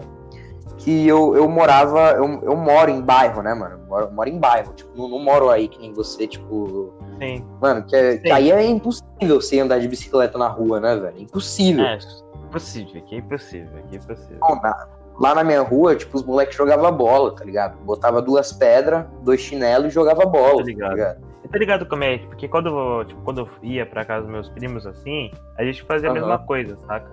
que 0.77 1.07
eu, 1.07 1.35
eu 1.35 1.49
morava. 1.49 2.11
Eu, 2.11 2.39
eu 2.43 2.55
moro 2.55 2.91
em 2.91 3.01
bairro, 3.01 3.41
né, 3.41 3.53
mano? 3.53 3.79
Eu 3.79 3.87
moro, 3.87 4.05
eu 4.05 4.11
moro 4.11 4.29
em 4.29 4.37
bairro. 4.37 4.73
Tipo, 4.73 4.91
não, 4.95 5.09
não, 5.09 5.19
moro 5.19 5.49
aí 5.49 5.67
que 5.67 5.79
nem 5.79 5.91
você, 5.91 6.27
tipo. 6.27 6.93
Sim. 7.19 7.45
Mano, 7.59 7.83
que, 7.85 7.95
é, 7.95 8.17
que 8.17 8.31
aí 8.31 8.51
é 8.51 8.65
impossível 8.65 9.41
você 9.41 9.59
andar 9.59 9.79
de 9.79 9.87
bicicleta 9.87 10.37
na 10.37 10.47
rua, 10.47 10.79
né, 10.79 10.95
velho? 10.95 11.19
Impossível. 11.19 11.83
É, 11.83 11.97
impossível, 12.45 13.01
aqui 13.01 13.15
é 13.15 13.17
impossível, 13.17 13.77
aqui 13.79 13.95
é 13.95 13.99
impossível. 13.99 14.37
Não 14.41 14.61
dá. 14.61 14.87
Lá 15.19 15.35
na 15.35 15.43
minha 15.43 15.61
rua, 15.61 15.95
tipo, 15.95 16.17
os 16.17 16.23
moleques 16.23 16.55
jogavam 16.55 16.91
bola, 16.91 17.35
tá 17.35 17.43
ligado? 17.43 17.77
Botava 17.83 18.21
duas 18.21 18.53
pedras, 18.53 19.05
dois 19.21 19.41
chinelos 19.41 19.87
e 19.87 19.89
jogava 19.89 20.25
bola. 20.25 20.57
Tá 20.57 20.63
ligado? 20.63 20.89
Tá 20.89 20.95
ligado? 20.95 21.29
Tá 21.51 21.57
ligado 21.57 21.85
como 21.87 22.03
é? 22.03 22.19
Porque 22.19 22.47
quando, 22.47 23.03
tipo, 23.05 23.21
quando 23.21 23.41
eu 23.41 23.49
ia 23.63 23.85
pra 23.85 24.05
casa 24.05 24.21
dos 24.21 24.31
meus 24.31 24.49
primos 24.49 24.85
assim, 24.85 25.31
a 25.57 25.63
gente 25.63 25.83
fazia 25.83 26.09
a 26.09 26.13
uhum. 26.13 26.19
mesma 26.19 26.39
coisa, 26.39 26.77
saca? 26.87 27.11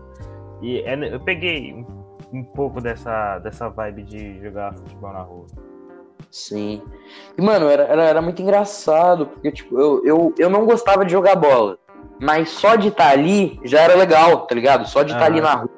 E 0.61 0.81
é, 0.81 1.15
eu 1.15 1.19
peguei 1.21 1.73
um, 1.73 1.87
um, 2.33 2.45
pouco 2.45 2.81
dessa, 2.81 3.39
dessa 3.39 3.69
vibe 3.69 4.03
de 4.03 4.41
jogar 4.41 4.75
futebol 4.75 5.13
na 5.13 5.21
rua. 5.21 5.47
Sim. 6.31 6.83
E, 7.37 7.43
mano, 7.43 7.69
era, 7.69 7.85
era, 7.85 8.05
era 8.05 8.23
muito 8.23 8.43
engraçado, 8.43 9.27
porque, 9.27 9.51
tipo, 9.51 9.81
eu, 9.81 10.03
eu, 10.05 10.35
eu 10.39 10.51
não 10.51 10.67
gostava 10.67 11.05
de 11.05 11.13
jogar 11.13 11.35
bola. 11.35 11.79
Mas 12.21 12.51
só 12.51 12.77
de 12.77 12.89
estar 12.89 13.07
tá 13.07 13.11
ali 13.11 13.59
já 13.65 13.81
era 13.81 13.95
legal, 13.95 14.47
tá 14.47 14.55
ligado? 14.55 14.87
Só 14.87 15.03
de 15.03 15.13
estar 15.13 15.21
tá 15.21 15.27
ali 15.27 15.41
na 15.41 15.55
rua, 15.55 15.71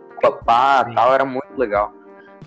pá, 0.44 0.84
tal, 0.84 1.14
era 1.14 1.24
muito 1.24 1.56
legal. 1.56 1.92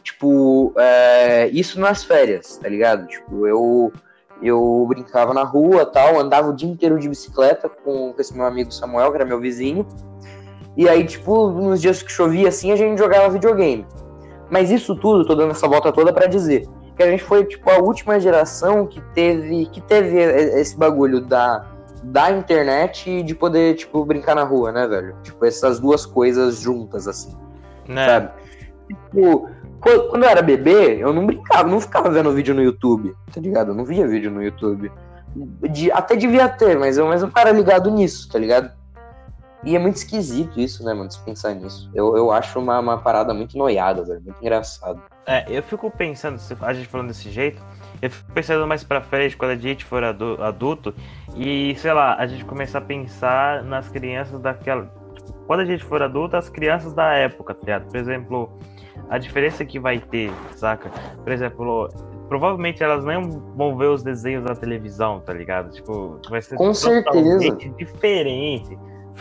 Tipo, 0.03 0.73
é, 0.77 1.47
isso 1.49 1.79
nas 1.79 2.03
férias, 2.03 2.57
tá 2.57 2.67
ligado? 2.67 3.07
Tipo, 3.07 3.47
eu, 3.47 3.93
eu 4.41 4.85
brincava 4.87 5.33
na 5.33 5.43
rua 5.43 5.85
tal, 5.85 6.19
andava 6.19 6.49
o 6.49 6.55
dia 6.55 6.69
inteiro 6.69 6.99
de 6.99 7.07
bicicleta 7.07 7.69
com, 7.69 8.13
com 8.13 8.21
esse 8.21 8.35
meu 8.35 8.45
amigo 8.45 8.71
Samuel, 8.71 9.11
que 9.11 9.17
era 9.17 9.25
meu 9.25 9.39
vizinho. 9.39 9.85
E 10.75 10.87
aí, 10.87 11.05
tipo, 11.05 11.49
nos 11.49 11.81
dias 11.81 12.01
que 12.01 12.11
chovia 12.11 12.49
assim, 12.49 12.71
a 12.71 12.75
gente 12.75 12.97
jogava 12.97 13.29
videogame. 13.29 13.85
Mas 14.49 14.71
isso 14.71 14.95
tudo, 14.95 15.25
tô 15.25 15.35
dando 15.35 15.51
essa 15.51 15.67
volta 15.67 15.91
toda 15.91 16.11
para 16.11 16.27
dizer 16.27 16.67
que 16.95 17.03
a 17.03 17.09
gente 17.09 17.23
foi, 17.23 17.45
tipo, 17.45 17.69
a 17.69 17.77
última 17.77 18.19
geração 18.19 18.85
que 18.85 19.01
teve, 19.13 19.65
que 19.67 19.81
teve 19.81 20.19
esse 20.19 20.77
bagulho 20.77 21.21
da, 21.21 21.65
da 22.03 22.31
internet 22.31 23.09
e 23.09 23.23
de 23.23 23.33
poder, 23.33 23.75
tipo, 23.75 24.05
brincar 24.05 24.35
na 24.35 24.43
rua, 24.43 24.71
né, 24.71 24.87
velho? 24.87 25.15
Tipo, 25.23 25.45
essas 25.45 25.79
duas 25.79 26.05
coisas 26.05 26.59
juntas, 26.59 27.07
assim. 27.07 27.35
Né? 27.87 28.05
Sabe? 28.05 28.31
Tipo, 28.87 29.49
quando 29.81 30.23
eu 30.23 30.29
era 30.29 30.41
bebê, 30.41 30.97
eu 30.97 31.11
não 31.11 31.25
brincava, 31.25 31.67
não 31.67 31.81
ficava 31.81 32.09
vendo 32.09 32.31
vídeo 32.31 32.53
no 32.53 32.61
YouTube, 32.61 33.15
tá 33.33 33.41
ligado? 33.41 33.71
Eu 33.71 33.75
não 33.75 33.83
via 33.83 34.07
vídeo 34.07 34.29
no 34.29 34.43
YouTube. 34.43 34.91
De, 35.71 35.91
até 35.91 36.15
devia 36.15 36.47
ter, 36.47 36.77
mas 36.77 36.97
eu, 36.97 37.11
eu 37.11 37.31
era 37.35 37.51
ligado 37.51 37.89
nisso, 37.89 38.29
tá 38.29 38.37
ligado? 38.37 38.71
E 39.63 39.75
é 39.75 39.79
muito 39.79 39.95
esquisito 39.95 40.59
isso, 40.59 40.83
né, 40.83 40.93
mano, 40.93 41.11
se 41.11 41.19
pensar 41.19 41.53
nisso. 41.53 41.89
Eu, 41.93 42.15
eu 42.17 42.31
acho 42.31 42.59
uma, 42.59 42.79
uma 42.79 42.97
parada 42.97 43.33
muito 43.33 43.57
noiada, 43.57 44.03
velho, 44.03 44.21
muito 44.21 44.39
engraçado. 44.41 45.01
É, 45.25 45.45
eu 45.47 45.61
fico 45.61 45.89
pensando, 45.91 46.39
a 46.61 46.73
gente 46.73 46.87
falando 46.87 47.07
desse 47.07 47.29
jeito, 47.29 47.61
eu 48.01 48.09
fico 48.09 48.31
pensando 48.33 48.65
mais 48.65 48.83
pra 48.83 49.01
frente, 49.01 49.37
quando 49.37 49.51
a 49.51 49.55
gente 49.55 49.85
for 49.85 50.03
adulto, 50.03 50.93
e, 51.35 51.75
sei 51.77 51.93
lá, 51.93 52.15
a 52.15 52.25
gente 52.25 52.43
começar 52.43 52.79
a 52.79 52.81
pensar 52.81 53.63
nas 53.63 53.87
crianças 53.87 54.39
daquela. 54.41 54.91
Quando 55.45 55.59
a 55.59 55.65
gente 55.65 55.83
for 55.83 56.01
adulto, 56.01 56.35
as 56.35 56.49
crianças 56.49 56.93
da 56.93 57.13
época, 57.13 57.53
tá 57.53 57.61
ligado? 57.61 57.91
Por 57.91 57.97
exemplo, 57.97 58.59
a 59.09 59.17
diferença 59.17 59.65
que 59.65 59.79
vai 59.79 59.99
ter, 59.99 60.31
saca? 60.55 60.89
Por 61.23 61.31
exemplo, 61.31 61.89
provavelmente 62.27 62.81
elas 62.81 63.03
não 63.03 63.29
vão 63.55 63.75
ver 63.75 63.87
os 63.87 64.03
desenhos 64.03 64.45
da 64.45 64.55
televisão, 64.55 65.19
tá 65.19 65.33
ligado? 65.33 65.71
Tipo, 65.71 66.19
vai 66.29 66.41
ser 66.41 66.55
Com 66.55 66.73
certeza. 66.73 67.57
diferente, 67.77 68.77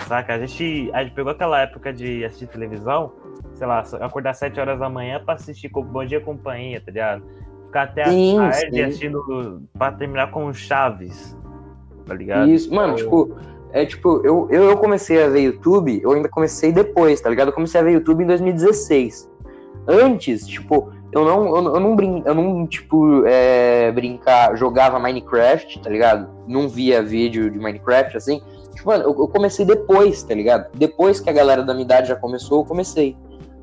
saca? 0.07 0.35
A 0.35 0.47
gente, 0.47 0.91
a 0.93 1.03
gente 1.03 1.15
pegou 1.15 1.33
aquela 1.33 1.61
época 1.61 1.93
de 1.93 2.25
assistir 2.25 2.47
televisão, 2.47 3.13
sei 3.55 3.67
lá, 3.67 3.83
acordar 4.01 4.31
às 4.31 4.39
7 4.39 4.61
horas 4.61 4.79
da 4.79 4.89
manhã 4.89 5.21
pra 5.25 5.35
assistir 5.35 5.69
com 5.69 5.83
Bom 5.83 6.05
Dia 6.05 6.21
Companhia, 6.21 6.81
tá 6.81 6.93
ligado? 6.93 7.25
Ficar 7.67 7.83
até 7.83 8.05
sim, 8.07 8.39
a 8.39 8.51
tarde 8.51 8.71
sim. 8.71 8.83
assistindo 8.83 9.63
pra 9.77 9.93
terminar 9.93 10.31
com 10.31 10.53
Chaves, 10.53 11.37
tá 12.07 12.15
ligado? 12.15 12.49
Isso, 12.49 12.73
mano, 12.73 12.95
então, 12.95 13.05
tipo, 13.05 13.37
é 13.73 13.85
tipo, 13.87 14.21
eu, 14.25 14.49
eu 14.51 14.77
comecei 14.77 15.23
a 15.23 15.29
ver 15.29 15.43
YouTube, 15.43 16.01
eu 16.03 16.13
ainda 16.13 16.29
comecei 16.29 16.73
depois, 16.73 17.21
tá 17.21 17.31
ligado? 17.31 17.49
Eu 17.49 17.55
comecei 17.55 17.81
a 17.81 17.85
ver 17.85 17.93
YouTube 17.93 18.25
em 18.25 18.27
2016. 18.27 19.29
Antes, 19.87 20.47
tipo, 20.47 20.93
eu 21.13 21.25
não, 21.25 21.57
eu, 21.57 21.75
eu 21.75 21.81
não 21.81 21.97
brin 21.97 22.23
eu 22.25 22.35
não, 22.35 22.67
tipo, 22.67 23.25
é, 23.27 23.91
brincar, 23.93 24.57
jogava 24.57 24.99
Minecraft, 24.99 25.81
tá 25.81 25.91
ligado? 25.91 26.29
Não 26.47 26.69
via 26.69 27.03
vídeo 27.03 27.51
de 27.51 27.59
Minecraft, 27.59 28.17
assim. 28.17 28.41
Tipo, 28.75 28.89
mano, 28.89 29.05
eu, 29.05 29.09
eu, 29.11 29.29
comecei 29.29 29.65
depois, 29.65 30.23
tá 30.23 30.35
ligado? 30.35 30.71
Depois 30.75 31.21
que 31.21 31.29
a 31.29 31.33
galera 31.33 31.63
da 31.63 31.75
minha 31.75 31.85
idade 31.85 32.09
já 32.09 32.17
começou, 32.17 32.61
eu 32.61 32.65
comecei. 32.65 33.17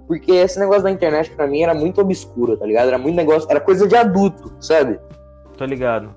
Porque 0.08 0.32
esse 0.32 0.60
negócio 0.60 0.84
da 0.84 0.92
internet 0.92 1.32
pra 1.32 1.48
mim 1.48 1.62
era 1.62 1.74
muito 1.74 2.02
obscuro, 2.02 2.58
tá 2.58 2.66
ligado? 2.66 2.88
Era 2.88 2.98
muito 2.98 3.16
negócio, 3.16 3.50
era 3.50 3.60
coisa 3.60 3.88
de 3.88 3.96
adulto, 3.96 4.54
sabe? 4.60 5.00
Tô 5.58 5.66
ligado. 5.66 6.14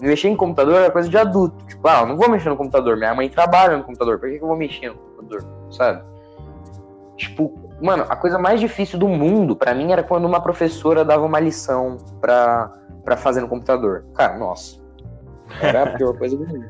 Mexer 0.00 0.28
em 0.28 0.36
computador 0.36 0.76
era 0.76 0.90
coisa 0.90 1.08
de 1.08 1.16
adulto. 1.16 1.64
Tipo, 1.66 1.86
ah, 1.86 2.00
eu 2.00 2.06
não 2.06 2.16
vou 2.16 2.28
mexer 2.30 2.48
no 2.48 2.56
computador, 2.56 2.96
minha 2.96 3.14
mãe 3.14 3.28
trabalha 3.28 3.76
no 3.76 3.84
computador, 3.84 4.18
por 4.18 4.30
que, 4.30 4.38
que 4.38 4.44
eu 4.44 4.48
vou 4.48 4.56
mexer 4.56 4.88
no 4.88 4.94
computador, 4.94 5.46
sabe? 5.70 6.02
Tipo, 7.16 7.59
Mano, 7.80 8.04
a 8.08 8.16
coisa 8.16 8.38
mais 8.38 8.60
difícil 8.60 8.98
do 8.98 9.08
mundo 9.08 9.56
para 9.56 9.74
mim 9.74 9.92
era 9.92 10.02
quando 10.02 10.26
uma 10.26 10.40
professora 10.40 11.04
dava 11.04 11.24
uma 11.24 11.40
lição 11.40 11.96
pra, 12.20 12.72
pra 13.04 13.16
fazer 13.16 13.40
no 13.40 13.48
computador. 13.48 14.04
Cara, 14.14 14.36
nossa. 14.38 14.78
Era 15.60 15.82
a 15.82 15.96
pior 15.96 16.16
coisa 16.16 16.36
do 16.36 16.46
mundo. 16.46 16.68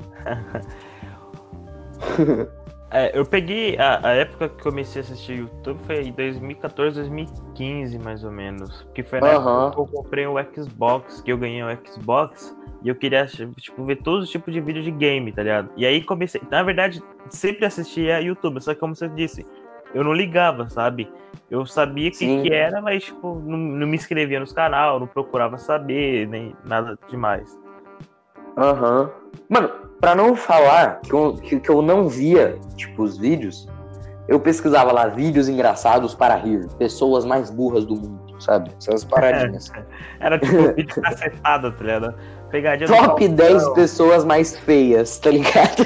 É, 2.93 3.17
eu 3.17 3.25
peguei 3.25 3.79
a, 3.79 4.01
a, 4.05 4.13
época 4.15 4.49
que 4.49 4.63
comecei 4.65 5.01
a 5.01 5.05
assistir 5.05 5.39
YouTube 5.39 5.79
foi 5.85 6.03
em 6.03 6.13
2014, 6.13 6.97
2015, 6.97 7.99
mais 8.01 8.25
ou 8.25 8.33
menos. 8.33 8.85
Que 8.93 9.05
foi 9.05 9.21
na 9.21 9.39
uhum. 9.39 9.67
época 9.69 9.71
que 9.71 9.81
eu 9.81 9.87
comprei 9.87 10.27
o 10.27 10.35
Xbox, 10.53 11.21
que 11.21 11.31
eu 11.31 11.39
ganhei 11.39 11.63
o 11.63 11.69
Xbox. 11.87 12.57
E 12.83 12.89
eu 12.89 12.97
queria, 12.97 13.27
tipo, 13.27 13.85
ver 13.85 13.97
todos 13.97 14.25
os 14.25 14.31
tipos 14.31 14.53
de 14.53 14.61
vídeo 14.61 14.83
de 14.83 14.91
game, 14.91 15.31
tá 15.31 15.43
ligado? 15.43 15.71
E 15.77 15.87
aí 15.87 16.03
comecei. 16.03 16.41
Na 16.51 16.65
verdade, 16.65 17.01
sempre 17.29 17.65
assistia 17.65 18.21
YouTube, 18.21 18.61
só 18.61 18.75
que 18.75 18.81
como 18.81 18.97
você 18.97 19.09
disse, 19.09 19.47
eu 19.95 20.05
não 20.05 20.13
ligava, 20.13 20.69
sabe? 20.69 21.11
Eu 21.51 21.67
sabia 21.67 22.11
que, 22.11 22.43
que 22.43 22.53
era, 22.53 22.81
mas 22.81 23.05
tipo, 23.05 23.41
não, 23.45 23.59
não, 23.59 23.87
me 23.87 23.97
inscrevia 23.97 24.39
nos 24.39 24.53
canal, 24.53 25.01
não 25.01 25.07
procurava 25.07 25.59
saber, 25.59 26.29
nem 26.29 26.55
nada 26.65 26.97
demais. 27.09 27.59
Aham. 28.57 29.03
Uhum. 29.03 29.09
Mano, 29.49 29.71
pra 30.01 30.15
não 30.15 30.37
falar 30.37 31.01
que 31.01 31.13
eu, 31.13 31.35
que, 31.35 31.61
que 31.61 31.69
eu 31.69 31.83
não 31.83 32.09
via, 32.09 32.59
tipo, 32.77 33.03
os 33.03 33.19
vídeos, 33.19 33.69
eu 34.29 34.39
pesquisava 34.39 34.93
lá 34.93 35.07
vídeos 35.07 35.49
engraçados 35.49 36.15
para 36.15 36.37
rir, 36.37 36.69
pessoas 36.79 37.25
mais 37.25 37.51
burras 37.51 37.85
do 37.85 37.97
mundo, 37.97 38.41
sabe? 38.41 38.71
Essas 38.79 39.05
paradinhas. 39.05 39.73
Era 40.21 40.39
tipo 40.39 40.73
vídeo 40.75 41.03
cacetado, 41.03 41.73
tá 41.73 41.85
ligado? 41.85 42.15
Pegadinha 42.51 42.89
Top 42.89 43.27
10 43.29 43.69
pessoas 43.71 44.25
mais 44.25 44.57
feias, 44.57 45.19
tá 45.19 45.31
ligado? 45.31 45.85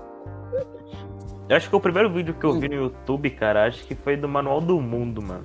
Eu 1.48 1.56
acho 1.56 1.70
que 1.70 1.76
o 1.76 1.80
primeiro 1.80 2.10
vídeo 2.12 2.34
que 2.34 2.44
eu 2.44 2.52
vi 2.52 2.68
no 2.68 2.74
YouTube, 2.74 3.30
cara, 3.30 3.66
acho 3.66 3.82
que 3.84 3.94
foi 3.94 4.16
do 4.16 4.28
Manual 4.28 4.60
do 4.60 4.78
Mundo, 4.80 5.22
mano. 5.22 5.44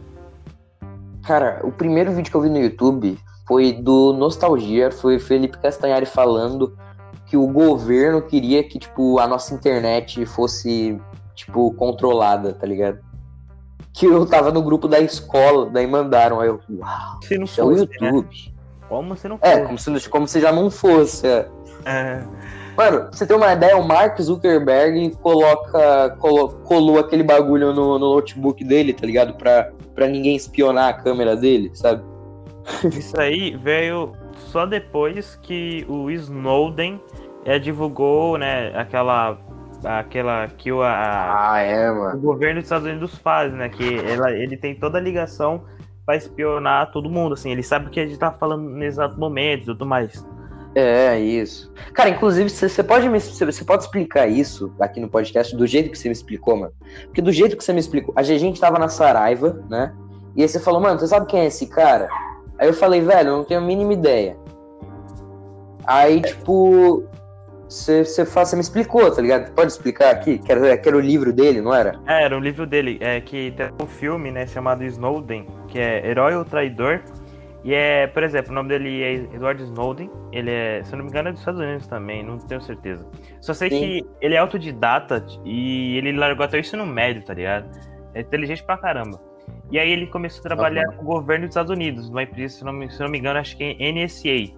Cara, 1.23 1.61
o 1.63 1.71
primeiro 1.71 2.11
vídeo 2.11 2.29
que 2.29 2.35
eu 2.35 2.41
vi 2.41 2.49
no 2.49 2.59
YouTube 2.59 3.17
foi 3.47 3.71
do 3.71 4.11
Nostalgia, 4.11 4.91
foi 4.91 5.17
Felipe 5.17 5.57
Castanhari 5.57 6.05
falando 6.05 6.77
que 7.25 7.37
o 7.37 7.47
governo 7.47 8.21
queria 8.21 8.61
que, 8.63 8.77
tipo, 8.77 9.17
a 9.17 9.27
nossa 9.27 9.53
internet 9.53 10.25
fosse, 10.25 10.99
tipo, 11.35 11.73
controlada, 11.75 12.53
tá 12.53 12.67
ligado? 12.67 12.99
Que 13.93 14.05
eu 14.05 14.25
tava 14.25 14.51
no 14.51 14.61
grupo 14.61 14.89
da 14.89 14.99
escola, 14.99 15.69
daí 15.69 15.87
mandaram, 15.87 16.41
aí 16.41 16.49
eu, 16.49 16.59
uau, 16.69 17.19
se 17.21 17.37
não 17.37 17.47
fosse, 17.47 17.61
é 17.61 17.63
o 17.63 17.69
né? 17.69 17.77
YouTube. 17.79 18.27
Né? 18.29 18.53
Como 18.89 19.15
se 19.15 19.27
não 19.29 19.39
é, 19.41 19.51
fosse. 19.51 19.61
É, 19.61 19.65
como 19.65 19.77
se, 19.77 20.09
como 20.09 20.27
se 20.27 20.41
já 20.41 20.51
não 20.51 20.69
fosse. 20.69 21.25
É. 21.25 21.49
é. 21.85 22.23
Mano, 22.75 23.07
você 23.11 23.25
tem 23.25 23.35
uma 23.35 23.53
ideia, 23.53 23.77
o 23.77 23.87
Mark 23.87 24.19
Zuckerberg 24.19 25.15
coloca, 25.21 26.15
colo, 26.19 26.49
colou 26.63 26.99
aquele 26.99 27.23
bagulho 27.23 27.71
no, 27.71 27.99
no, 27.99 28.15
notebook 28.15 28.63
dele, 28.63 28.93
tá 28.93 29.05
ligado? 29.05 29.35
Pra, 29.35 29.71
pra 29.93 30.07
ninguém 30.07 30.35
espionar 30.35 30.89
a 30.89 30.93
câmera 30.93 31.35
dele, 31.35 31.69
sabe? 31.73 32.03
Isso 32.91 33.19
aí 33.19 33.55
veio 33.55 34.13
só 34.35 34.65
depois 34.65 35.35
que 35.41 35.85
o 35.87 36.09
Snowden 36.09 36.99
é, 37.45 37.59
divulgou, 37.59 38.37
né, 38.37 38.71
aquela 38.75 39.37
aquela 39.83 40.47
que 40.47 40.71
o, 40.71 40.81
a, 40.81 41.51
ah, 41.51 41.59
é, 41.59 41.91
o 41.91 42.17
governo 42.17 42.55
dos 42.55 42.63
Estados 42.63 42.87
Unidos 42.87 43.17
faz, 43.17 43.51
né, 43.51 43.67
que 43.67 43.99
ela, 43.99 44.31
ele 44.31 44.55
tem 44.55 44.73
toda 44.73 44.97
a 44.97 45.01
ligação 45.01 45.65
para 46.05 46.15
espionar 46.15 46.91
todo 46.91 47.09
mundo, 47.09 47.33
assim, 47.33 47.51
ele 47.51 47.63
sabe 47.63 47.87
o 47.87 47.89
que 47.89 47.99
a 47.99 48.05
gente 48.05 48.17
tá 48.17 48.31
falando 48.31 48.63
no 48.63 48.83
exato 48.83 49.19
momento 49.19 49.63
e 49.63 49.65
tudo 49.65 49.85
mais. 49.85 50.25
É, 50.75 51.19
isso. 51.19 51.71
Cara, 51.93 52.09
inclusive, 52.09 52.49
você 52.49 52.83
pode 52.83 53.07
me 53.07 53.19
você 53.19 53.63
pode 53.63 53.83
explicar 53.83 54.27
isso 54.27 54.73
aqui 54.79 54.99
no 54.99 55.07
podcast 55.07 55.55
do 55.55 55.67
jeito 55.67 55.91
que 55.91 55.97
você 55.97 56.09
me 56.09 56.13
explicou, 56.13 56.57
mano? 56.57 56.73
Porque 57.05 57.21
do 57.21 57.31
jeito 57.31 57.55
que 57.55 57.63
você 57.63 57.73
me 57.73 57.79
explicou, 57.79 58.13
a 58.17 58.23
gente 58.23 58.59
tava 58.59 58.79
na 58.79 58.89
Saraiva, 58.89 59.63
né? 59.69 59.93
E 60.35 60.41
aí 60.41 60.47
você 60.47 60.59
falou, 60.59 60.81
mano, 60.81 60.99
você 60.99 61.07
sabe 61.07 61.27
quem 61.27 61.41
é 61.41 61.45
esse 61.45 61.67
cara? 61.67 62.07
Aí 62.57 62.67
eu 62.67 62.73
falei, 62.73 63.01
velho, 63.01 63.29
eu 63.29 63.37
não 63.37 63.43
tenho 63.43 63.59
a 63.59 63.63
mínima 63.63 63.93
ideia. 63.93 64.35
Aí, 65.85 66.21
tipo, 66.21 67.03
você, 67.67 68.03
você, 68.03 68.23
você 68.23 68.55
me 68.55 68.61
explicou, 68.61 69.11
tá 69.11 69.21
ligado? 69.21 69.51
Pode 69.53 69.71
explicar 69.71 70.11
aqui? 70.11 70.37
Que 70.39 70.51
era, 70.51 70.77
que 70.77 70.87
era 70.87 70.97
o 70.97 71.01
livro 71.01 71.33
dele, 71.33 71.61
não 71.61 71.73
era? 71.73 71.99
É, 72.07 72.23
era 72.23 72.35
o 72.35 72.39
livro 72.39 72.65
dele, 72.65 72.97
é 73.01 73.19
que 73.19 73.51
tem 73.51 73.69
um 73.81 73.87
filme, 73.87 74.31
né, 74.31 74.47
chamado 74.47 74.83
Snowden, 74.83 75.47
que 75.67 75.79
é 75.79 76.07
Herói 76.07 76.35
ou 76.35 76.45
Traidor, 76.45 77.01
e 77.63 77.73
é, 77.73 78.07
por 78.07 78.23
exemplo, 78.23 78.51
o 78.51 78.55
nome 78.55 78.69
dele 78.69 79.01
é 79.01 79.13
Edward 79.13 79.63
Snowden. 79.63 80.09
Ele 80.31 80.51
é, 80.51 80.83
se 80.83 80.93
eu 80.93 80.97
não 80.97 81.05
me 81.05 81.11
engano, 81.11 81.29
é 81.29 81.31
dos 81.31 81.39
Estados 81.39 81.61
Unidos 81.61 81.87
também, 81.87 82.21
não 82.21 82.37
tenho 82.37 82.61
certeza. 82.61 83.07
Só 83.39 83.53
sei 83.53 83.69
Sim. 83.69 83.79
que 83.79 84.05
ele 84.19 84.35
é 84.35 84.37
autodidata 84.37 85.25
e 85.45 85.97
ele 85.97 86.11
largou 86.11 86.45
até 86.45 86.59
isso 86.59 86.75
no 86.75 86.85
médio, 86.85 87.23
tá 87.23 87.33
ligado? 87.33 87.69
É 88.13 88.19
inteligente 88.19 88.63
pra 88.63 88.77
caramba. 88.77 89.19
E 89.71 89.79
aí 89.79 89.91
ele 89.91 90.07
começou 90.07 90.39
a 90.39 90.43
trabalhar 90.43 90.85
uhum. 90.89 90.97
com 90.97 91.03
o 91.03 91.05
governo 91.05 91.45
dos 91.45 91.51
Estados 91.51 91.71
Unidos, 91.71 92.09
numa 92.09 92.23
empresa, 92.23 92.57
se 92.57 92.65
não, 92.65 92.73
me, 92.73 92.91
se 92.91 92.99
não 92.99 93.09
me 93.09 93.17
engano, 93.17 93.39
acho 93.39 93.55
que 93.55 93.77
é 93.79 93.91
NSA. 93.91 94.53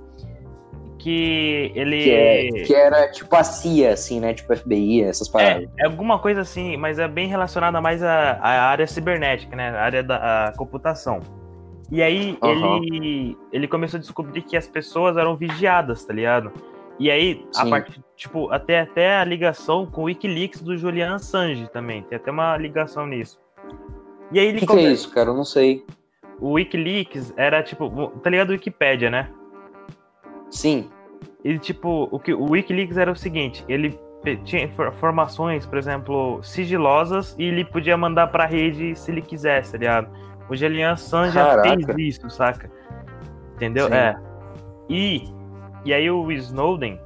Que 0.97 1.71
ele. 1.75 2.03
Que, 2.03 2.11
é, 2.11 2.49
que, 2.65 2.73
era 2.73 3.11
tipo 3.11 3.35
a 3.35 3.43
CIA, 3.43 3.93
assim, 3.93 4.19
né? 4.19 4.33
Tipo 4.33 4.55
FBI, 4.55 5.03
essas 5.03 5.29
paradas. 5.29 5.69
É, 5.77 5.83
é 5.83 5.85
alguma 5.85 6.17
coisa 6.17 6.41
assim, 6.41 6.75
mas 6.77 6.97
é 6.97 7.07
bem 7.07 7.27
relacionada 7.27 7.79
mais 7.79 8.01
à, 8.01 8.39
à 8.41 8.63
área 8.63 8.87
cibernética, 8.87 9.55
né? 9.55 9.69
A 9.69 9.83
área 9.83 10.01
da 10.01 10.51
computação. 10.57 11.21
E 11.91 12.01
aí 12.01 12.37
uhum. 12.41 12.83
ele, 12.83 13.37
ele 13.51 13.67
começou 13.67 13.97
a 13.97 14.01
descobrir 14.01 14.41
que 14.41 14.57
as 14.57 14.67
pessoas 14.67 15.17
eram 15.17 15.35
vigiadas, 15.35 16.03
tá 16.03 16.13
ligado? 16.13 16.51
E 16.97 17.11
aí, 17.11 17.45
Sim. 17.51 17.61
a 17.61 17.69
parte, 17.69 18.01
tipo, 18.15 18.49
até, 18.51 18.79
até 18.79 19.17
a 19.17 19.23
ligação 19.23 19.85
com 19.85 20.01
o 20.01 20.05
Wikileaks 20.05 20.61
do 20.61 20.77
Julian 20.77 21.15
Assange 21.15 21.67
também. 21.69 22.03
Tem 22.03 22.15
até 22.15 22.31
uma 22.31 22.55
ligação 22.57 23.05
nisso. 23.05 23.39
E 24.31 24.39
aí 24.39 24.47
ele. 24.47 24.57
O 24.57 24.59
que, 24.61 24.67
que 24.67 24.79
é 24.79 24.91
isso, 24.91 25.11
cara? 25.11 25.29
Eu 25.29 25.35
não 25.35 25.43
sei. 25.43 25.85
O 26.39 26.53
Wikileaks 26.53 27.33
era 27.35 27.61
tipo. 27.61 28.09
Tá 28.23 28.29
ligado? 28.29 28.51
Wikipedia, 28.51 29.09
né? 29.09 29.29
Sim. 30.49 30.89
E 31.43 31.59
tipo, 31.59 32.07
o, 32.11 32.19
que, 32.19 32.33
o 32.33 32.51
Wikileaks 32.51 32.97
era 32.97 33.11
o 33.11 33.15
seguinte: 33.15 33.63
ele 33.67 33.99
tinha 34.43 34.63
informações, 34.63 35.65
por 35.65 35.77
exemplo, 35.77 36.41
sigilosas 36.41 37.35
e 37.37 37.43
ele 37.43 37.65
podia 37.65 37.95
mandar 37.95 38.27
pra 38.27 38.45
rede 38.45 38.95
se 38.95 39.11
ele 39.11 39.21
quisesse, 39.21 39.73
tá 39.73 39.77
ligado? 39.77 40.09
O 40.49 40.55
Julian 40.55 40.91
Assange 40.91 41.33
já 41.33 41.61
fez 41.61 41.87
isso, 41.97 42.29
saca? 42.29 42.69
Entendeu? 43.55 43.87
Sim. 43.87 43.93
É. 43.93 44.17
E, 44.89 45.23
e 45.83 45.93
aí 45.93 46.09
o 46.09 46.31
Snowden, 46.31 46.99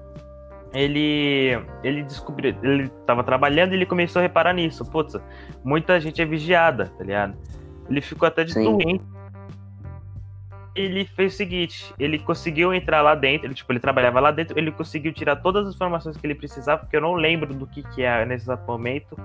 ele 0.73 1.57
ele 1.83 2.03
descobriu, 2.03 2.55
ele 2.61 2.89
tava 3.05 3.23
trabalhando 3.23 3.73
e 3.73 3.75
ele 3.77 3.85
começou 3.85 4.19
a 4.19 4.23
reparar 4.23 4.53
nisso. 4.53 4.85
Putz, 4.85 5.15
muita 5.63 5.99
gente 5.99 6.21
é 6.21 6.25
vigiada, 6.25 6.91
tá 6.97 7.03
ligado? 7.03 7.37
Ele 7.89 8.01
ficou 8.01 8.27
até 8.27 8.43
de 8.43 8.53
Sim. 8.53 8.63
doente. 8.63 9.03
Ele 10.75 11.03
fez 11.03 11.33
o 11.33 11.37
seguinte, 11.37 11.93
ele 11.99 12.19
conseguiu 12.19 12.73
entrar 12.73 13.01
lá 13.01 13.13
dentro, 13.13 13.47
ele, 13.47 13.53
tipo, 13.53 13.69
ele 13.71 13.79
trabalhava 13.79 14.19
lá 14.19 14.31
dentro, 14.31 14.57
ele 14.57 14.71
conseguiu 14.71 15.11
tirar 15.11 15.35
todas 15.37 15.67
as 15.67 15.75
informações 15.75 16.15
que 16.15 16.25
ele 16.25 16.35
precisava, 16.35 16.81
porque 16.81 16.95
eu 16.95 17.01
não 17.01 17.15
lembro 17.15 17.53
do 17.53 17.67
que 17.67 17.83
que 17.83 18.03
é 18.03 18.23
nesse 18.25 18.45
exato 18.45 18.65
momento. 18.65 19.17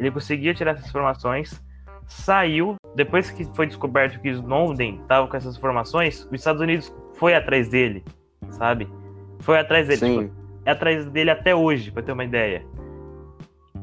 Ele 0.00 0.10
conseguiu 0.10 0.54
tirar 0.54 0.72
essas 0.72 0.88
informações 0.88 1.62
saiu, 2.06 2.76
depois 2.94 3.30
que 3.30 3.44
foi 3.54 3.66
descoberto 3.66 4.20
que 4.20 4.28
Snowden 4.28 5.00
estava 5.02 5.26
com 5.26 5.36
essas 5.36 5.56
informações, 5.56 6.26
os 6.26 6.32
Estados 6.32 6.60
Unidos 6.60 6.94
foi 7.14 7.34
atrás 7.34 7.68
dele, 7.68 8.04
sabe? 8.50 8.88
Foi 9.40 9.58
atrás 9.58 9.88
dele. 9.88 10.00
Sim. 10.00 10.18
Tipo, 10.22 10.42
é 10.64 10.70
atrás 10.70 11.06
dele 11.06 11.30
até 11.30 11.54
hoje, 11.54 11.90
pra 11.90 12.02
ter 12.02 12.12
uma 12.12 12.24
ideia. 12.24 12.64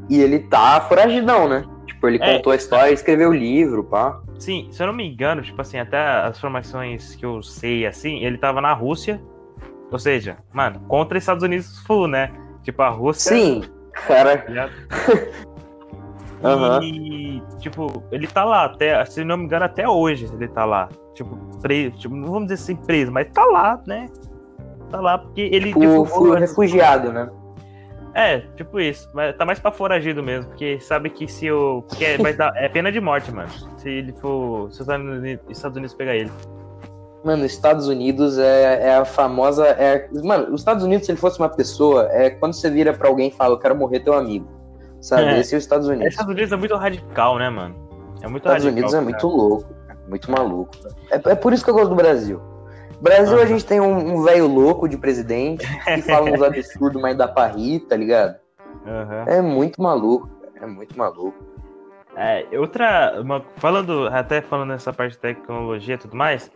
E 0.10 0.20
ele 0.20 0.40
tá 0.40 0.82
foragidão, 0.82 1.48
né? 1.48 1.64
Tipo, 1.86 2.08
ele 2.08 2.20
é, 2.22 2.36
contou 2.38 2.54
a 2.54 2.56
história, 2.56 2.92
escreveu 2.92 3.30
o 3.30 3.34
livro, 3.34 3.84
pá. 3.84 4.22
Sim, 4.40 4.70
se 4.72 4.82
eu 4.82 4.88
não 4.88 4.94
me 4.94 5.06
engano, 5.06 5.42
tipo 5.42 5.62
assim, 5.62 5.78
até 5.78 5.98
as 5.98 6.38
informações 6.38 7.16
que 7.16 7.26
eu 7.26 7.44
sei, 7.44 7.86
assim, 7.86 8.24
ele 8.24 8.38
tava 8.38 8.62
na 8.62 8.74
Rússia. 8.74 9.22
Ou 9.92 10.00
seja, 10.00 10.38
mano, 10.54 10.80
contra 10.82 11.18
os 11.18 11.24
Estados 11.24 11.44
Unidos 11.44 11.80
full, 11.80 12.08
né? 12.08 12.32
Tipo, 12.64 12.82
a 12.84 12.90
Rússia. 12.90 13.36
Sim, 13.36 13.64
cara. 13.92 14.38
Tá 14.38 14.70
Uhum. 16.42 16.82
E, 16.82 17.29
tipo, 17.60 18.04
ele 18.12 18.28
tá 18.28 18.44
lá 18.44 18.66
até, 18.66 19.04
se 19.06 19.24
não 19.24 19.38
me 19.38 19.44
engano, 19.46 19.66
até 19.66 19.88
hoje 19.88 20.30
ele 20.34 20.48
tá 20.48 20.66
lá. 20.66 20.90
Tipo, 21.14 21.36
preso, 21.62 21.98
tipo, 21.98 22.16
não 22.16 22.32
vamos 22.32 22.50
dizer 22.50 22.56
assim 22.56 22.76
preso, 22.76 23.12
mas 23.12 23.28
tá 23.32 23.46
lá, 23.46 23.82
né? 23.86 24.10
Tá 24.90 25.00
lá 25.00 25.18
porque 25.18 25.42
ele. 25.42 25.68
Tipo, 25.68 25.80
divulgou... 25.82 26.34
refugiado, 26.34 27.12
né? 27.12 27.30
É, 28.14 28.40
tipo 28.56 28.80
isso. 28.80 29.10
Mas 29.14 29.36
tá 29.38 29.46
mais 29.46 29.60
pra 29.60 29.72
foragido 29.72 30.24
mesmo, 30.24 30.48
porque 30.48 30.80
sabe 30.80 31.10
que 31.10 31.28
se 31.28 31.52
o. 31.52 31.84
Porque 31.84 32.06
é, 32.06 32.18
vai 32.18 32.34
dar, 32.34 32.52
é 32.56 32.68
pena 32.68 32.92
de 32.92 33.00
morte, 33.00 33.32
mano. 33.32 33.50
Se 33.78 33.90
ele 33.90 34.14
for. 34.14 34.72
Se 34.72 34.82
os 34.82 34.88
Estados 35.50 35.78
Unidos 35.78 35.94
pegar 35.94 36.16
ele. 36.16 36.32
Mano, 37.24 37.46
Estados 37.46 37.88
Unidos 37.88 38.38
é, 38.38 38.88
é 38.88 38.96
a 38.96 39.06
famosa. 39.06 39.68
É, 39.68 40.10
mano, 40.24 40.54
os 40.54 40.62
Estados 40.62 40.84
Unidos, 40.84 41.06
se 41.06 41.12
ele 41.12 41.20
fosse 41.20 41.38
uma 41.38 41.50
pessoa, 41.50 42.08
é 42.12 42.30
quando 42.30 42.54
você 42.54 42.70
vira 42.70 42.94
pra 42.94 43.10
alguém 43.10 43.28
e 43.28 43.32
fala, 43.32 43.56
eu 43.56 43.60
quero 43.60 43.76
morrer 43.76 44.00
teu 44.00 44.14
amigo. 44.14 44.48
Sabe? 45.02 45.24
É. 45.24 45.40
Esse 45.40 45.56
é 45.56 45.58
os 45.58 45.64
Estados 45.64 45.88
Unidos. 45.88 46.08
Os 46.08 46.14
Estados 46.14 46.34
Unidos 46.34 46.52
é 46.52 46.56
muito 46.56 46.76
radical, 46.76 47.38
né, 47.38 47.50
mano? 47.50 47.76
É 48.22 48.28
muito 48.28 48.44
Estados 48.44 48.66
radical. 48.66 48.72
Unidos 48.72 48.94
é 48.94 49.02
muito 49.02 49.28
louco, 49.28 49.76
muito 50.08 50.32
maluco. 50.32 50.72
É, 51.12 51.32
é 51.32 51.36
por 51.36 51.54
isso 51.54 51.64
que 51.64 51.70
eu 51.70 51.74
gosto 51.74 51.90
do 51.90 51.96
Brasil. 51.96 52.42
Brasil, 53.02 53.38
uhum. 53.38 53.44
a 53.44 53.46
gente 53.46 53.66
tem 53.66 53.80
um 53.80 54.22
velho 54.24 54.48
louco 54.48 54.88
de 54.88 54.98
presidente 54.98 55.66
que 55.86 56.02
fala 56.02 56.30
uns 56.30 56.42
absurdos, 56.42 57.02
mas 57.02 57.18
dá 57.18 57.28
pra 57.28 57.48
rir, 57.48 57.80
tá 57.82 57.96
ligado? 57.96 58.36
Uhum. 58.86 59.34
É 59.34 59.42
muito 59.42 59.82
maluco, 59.82 60.30
é 60.62 60.66
muito 60.66 60.98
maluco. 60.98 61.38
É, 62.16 62.46
outra. 62.60 63.22
Uma, 63.22 63.42
falando, 63.56 64.08
até 64.08 64.42
falando 64.42 64.70
nessa 64.70 64.92
parte 64.92 65.14
de 65.14 65.20
tecnologia 65.20 65.96
e 65.96 65.98
tudo 65.98 66.18
mais. 66.18 66.52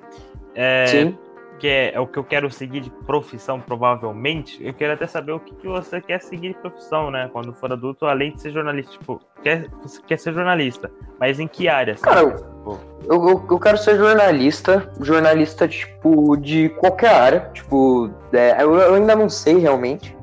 É, 0.54 0.88
Sim 0.88 1.18
que 1.64 1.68
é, 1.70 1.94
é, 1.94 2.00
o 2.02 2.06
que 2.06 2.20
eu 2.20 2.26
quero 2.26 2.52
seguir 2.52 2.82
de 2.82 2.90
profissão, 2.90 3.58
provavelmente, 3.58 4.62
eu 4.62 4.74
quero 4.74 4.92
até 4.92 5.08
saber 5.08 5.32
o 5.32 5.40
que, 5.40 5.56
que 5.56 5.66
você 5.66 6.02
quer 6.02 6.20
seguir 6.20 6.50
de 6.50 6.56
profissão, 6.56 7.10
né? 7.10 7.30
Quando 7.32 7.54
for 7.54 7.72
adulto, 7.72 8.06
além 8.06 8.34
de 8.34 8.42
ser 8.42 8.52
jornalista, 8.52 8.92
tipo, 8.92 9.22
quer, 9.42 9.70
quer 10.06 10.20
ser 10.20 10.34
jornalista, 10.34 10.92
mas 11.18 11.40
em 11.40 11.48
que 11.48 11.70
área? 11.70 11.96
Sabe? 11.96 12.16
Cara, 12.16 12.32
tipo... 12.36 12.80
eu, 13.10 13.30
eu, 13.30 13.46
eu, 13.50 13.60
quero 13.60 13.78
ser 13.78 13.96
jornalista, 13.96 14.92
jornalista, 15.00 15.66
tipo, 15.66 16.36
de 16.36 16.68
qualquer 16.68 17.16
área, 17.16 17.50
tipo, 17.54 18.12
é, 18.34 18.62
eu, 18.62 18.76
eu 18.76 18.96
ainda 18.96 19.16
não 19.16 19.30
sei 19.30 19.58
realmente. 19.58 20.18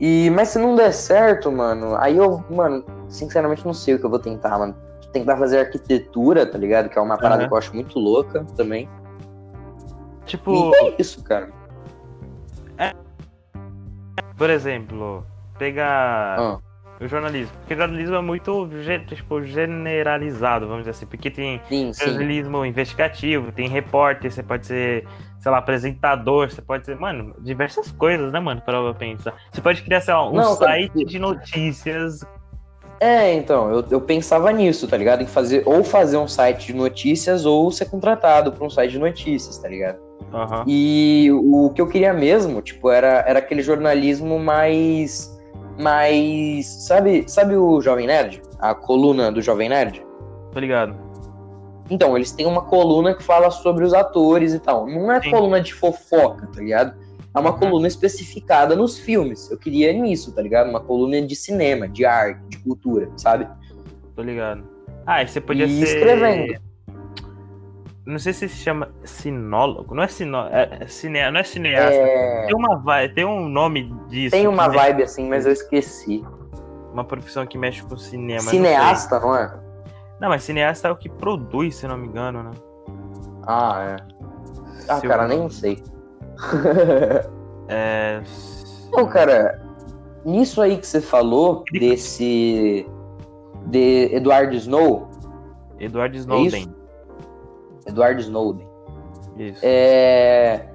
E, 0.00 0.30
mas 0.30 0.48
se 0.48 0.58
não 0.58 0.74
der 0.74 0.94
certo, 0.94 1.52
mano, 1.52 1.94
aí 1.96 2.16
eu, 2.16 2.42
mano, 2.48 2.82
sinceramente 3.10 3.66
não 3.66 3.74
sei 3.74 3.96
o 3.96 3.98
que 3.98 4.06
eu 4.06 4.10
vou 4.10 4.18
tentar, 4.18 4.58
mano. 4.58 4.74
Tentar 5.12 5.36
fazer 5.36 5.58
arquitetura, 5.58 6.46
tá 6.46 6.56
ligado? 6.56 6.88
Que 6.88 6.98
é 6.98 7.02
uma 7.02 7.18
parada 7.18 7.42
uhum. 7.42 7.48
que 7.48 7.54
eu 7.54 7.58
acho 7.58 7.74
muito 7.74 7.98
louca 7.98 8.46
também. 8.56 8.88
Tipo. 10.28 10.70
E 10.74 10.88
é 10.88 10.94
isso, 10.98 11.24
cara. 11.24 11.50
É... 12.76 12.92
Por 14.36 14.50
exemplo, 14.50 15.26
pegar 15.58 16.38
ah. 16.38 16.58
o 17.00 17.08
jornalismo. 17.08 17.52
Porque 17.58 17.74
o 17.74 17.76
jornalismo 17.76 18.14
é 18.14 18.20
muito 18.20 18.68
tipo, 19.08 19.42
generalizado, 19.42 20.68
vamos 20.68 20.82
dizer 20.82 20.90
assim. 20.90 21.06
Porque 21.06 21.30
tem 21.30 21.60
sim, 21.68 21.92
jornalismo 21.92 22.62
sim. 22.62 22.68
investigativo, 22.68 23.50
tem 23.50 23.68
repórter, 23.68 24.30
você 24.30 24.42
pode 24.42 24.66
ser, 24.66 25.08
sei 25.40 25.50
lá, 25.50 25.58
apresentador, 25.58 26.50
você 26.50 26.60
pode 26.60 26.84
ser, 26.84 26.96
mano, 26.96 27.34
diversas 27.40 27.90
coisas, 27.90 28.30
né, 28.30 28.38
mano, 28.38 28.60
para 28.60 28.94
pensar. 28.94 29.34
Você 29.50 29.62
pode 29.62 29.82
criar, 29.82 30.02
sei 30.02 30.12
lá, 30.12 30.28
um 30.28 30.34
Não, 30.34 30.54
site 30.54 30.92
cara... 30.92 31.04
de 31.06 31.18
notícias 31.18 32.20
é, 33.00 33.32
então, 33.34 33.70
eu, 33.70 33.84
eu 33.92 34.00
pensava 34.00 34.50
nisso, 34.50 34.88
tá 34.88 34.96
ligado? 34.96 35.22
Em 35.22 35.26
fazer 35.26 35.62
ou 35.64 35.84
fazer 35.84 36.16
um 36.16 36.26
site 36.26 36.68
de 36.68 36.74
notícias 36.74 37.46
ou 37.46 37.70
ser 37.70 37.84
contratado 37.84 38.52
para 38.52 38.66
um 38.66 38.70
site 38.70 38.90
de 38.90 38.98
notícias, 38.98 39.56
tá 39.56 39.68
ligado? 39.68 40.07
Uhum. 40.32 40.64
E 40.66 41.30
o 41.32 41.70
que 41.70 41.80
eu 41.80 41.86
queria 41.86 42.12
mesmo, 42.12 42.60
tipo, 42.60 42.90
era, 42.90 43.24
era 43.26 43.38
aquele 43.38 43.62
jornalismo 43.62 44.38
mais. 44.38 45.34
mais. 45.78 46.66
Sabe, 46.66 47.24
sabe 47.26 47.56
o 47.56 47.80
Jovem 47.80 48.06
Nerd? 48.06 48.42
A 48.58 48.74
coluna 48.74 49.32
do 49.32 49.40
Jovem 49.40 49.68
Nerd? 49.68 50.04
Tô 50.52 50.60
ligado. 50.60 50.96
Então, 51.90 52.16
eles 52.16 52.32
têm 52.32 52.46
uma 52.46 52.62
coluna 52.62 53.14
que 53.14 53.22
fala 53.22 53.50
sobre 53.50 53.84
os 53.84 53.94
atores 53.94 54.52
e 54.52 54.58
tal. 54.58 54.86
Não 54.86 55.10
é 55.10 55.22
Sim. 55.22 55.30
coluna 55.30 55.60
de 55.60 55.72
fofoca, 55.72 56.46
tá 56.46 56.60
ligado? 56.60 56.94
É 57.34 57.40
uma 57.40 57.52
uhum. 57.52 57.58
coluna 57.58 57.88
especificada 57.88 58.76
nos 58.76 58.98
filmes. 58.98 59.50
Eu 59.50 59.58
queria 59.58 59.92
nisso, 59.92 60.32
tá 60.32 60.42
ligado? 60.42 60.68
Uma 60.68 60.80
coluna 60.80 61.22
de 61.22 61.36
cinema, 61.36 61.88
de 61.88 62.04
arte, 62.04 62.40
de 62.48 62.58
cultura, 62.58 63.10
sabe? 63.16 63.48
Tô 64.14 64.22
ligado. 64.22 64.64
Ah, 65.06 65.22
e 65.22 65.28
você 65.28 65.40
podia 65.40 65.64
e 65.64 65.78
ser. 65.78 65.96
escrevendo. 65.96 66.67
Não 68.08 68.18
sei 68.18 68.32
se 68.32 68.48
se 68.48 68.56
chama 68.56 68.90
sinólogo. 69.04 69.94
Não 69.94 70.02
é 70.02 70.08
sinólogo. 70.08 70.56
É, 70.56 70.78
é 70.80 70.86
cine, 70.86 71.30
não 71.30 71.40
é 71.40 71.44
cineasta. 71.44 71.94
É... 71.94 72.46
Tem, 72.46 72.56
uma 72.56 72.78
vibe, 72.78 73.14
tem 73.14 73.24
um 73.26 73.46
nome 73.46 73.94
disso. 74.08 74.30
Tem 74.30 74.48
uma 74.48 74.66
vibe 74.66 75.02
assim, 75.02 75.28
mas 75.28 75.44
eu 75.44 75.52
esqueci. 75.52 76.24
Uma 76.90 77.04
profissão 77.04 77.46
que 77.46 77.58
mexe 77.58 77.82
com 77.82 77.98
cinema. 77.98 78.40
Cineasta, 78.40 79.20
não, 79.20 79.28
não 79.28 79.36
é? 79.36 79.54
Não, 80.22 80.28
mas 80.30 80.42
cineasta 80.42 80.88
é 80.88 80.90
o 80.90 80.96
que 80.96 81.10
produz, 81.10 81.76
se 81.76 81.86
não 81.86 81.98
me 81.98 82.08
engano, 82.08 82.42
né? 82.44 82.50
Ah, 83.46 83.94
é. 83.94 83.96
Ah, 84.88 85.00
cara, 85.02 85.28
nem 85.28 85.50
sei. 85.50 85.82
é. 87.68 88.22
Não, 88.90 89.06
cara, 89.06 89.60
nisso 90.24 90.62
aí 90.62 90.78
que 90.78 90.86
você 90.86 91.02
falou, 91.02 91.62
desse. 91.70 92.88
de 93.66 94.08
Edward 94.14 94.56
Snow. 94.56 95.10
Edward 95.78 96.16
é 96.16 96.20
Snowden. 96.20 96.74
É 96.74 96.77
Edward 97.88 98.20
Snowden. 98.22 98.68
Isso. 99.36 99.60
É. 99.62 100.68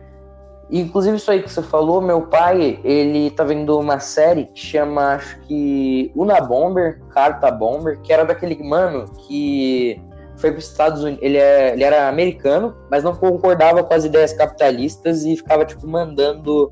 Inclusive, 0.71 1.17
isso 1.17 1.30
aí 1.30 1.43
que 1.43 1.52
você 1.52 1.62
falou, 1.62 2.02
meu 2.02 2.21
pai, 2.21 2.80
ele 2.84 3.30
tá 3.32 3.43
vendo 3.43 3.78
uma 3.78 3.99
série 3.99 4.45
que 4.45 4.60
chama, 4.60 5.15
acho 5.15 5.39
que, 5.41 6.12
Una 6.15 6.41
Bomber, 6.41 6.99
Carta 7.10 7.52
Bomber, 7.52 7.99
que 8.02 8.12
era 8.12 8.23
daquele 8.23 8.62
mano 8.63 9.06
que 9.28 10.02
foi 10.38 10.52
para 10.52 10.60
os 10.60 10.65
Estados 10.67 11.04
Unidos. 11.04 11.21
Ele, 11.21 11.38
é, 11.38 11.73
ele 11.73 11.84
era 11.84 12.08
americano, 12.08 12.76
mas 12.89 13.04
não 13.04 13.13
concordava 13.13 13.84
com 13.84 13.93
as 13.93 14.06
ideias 14.06 14.34
capitalistas 14.34 15.26
e 15.26 15.36
ficava, 15.36 15.63
tipo, 15.65 15.88
mandando 15.88 16.71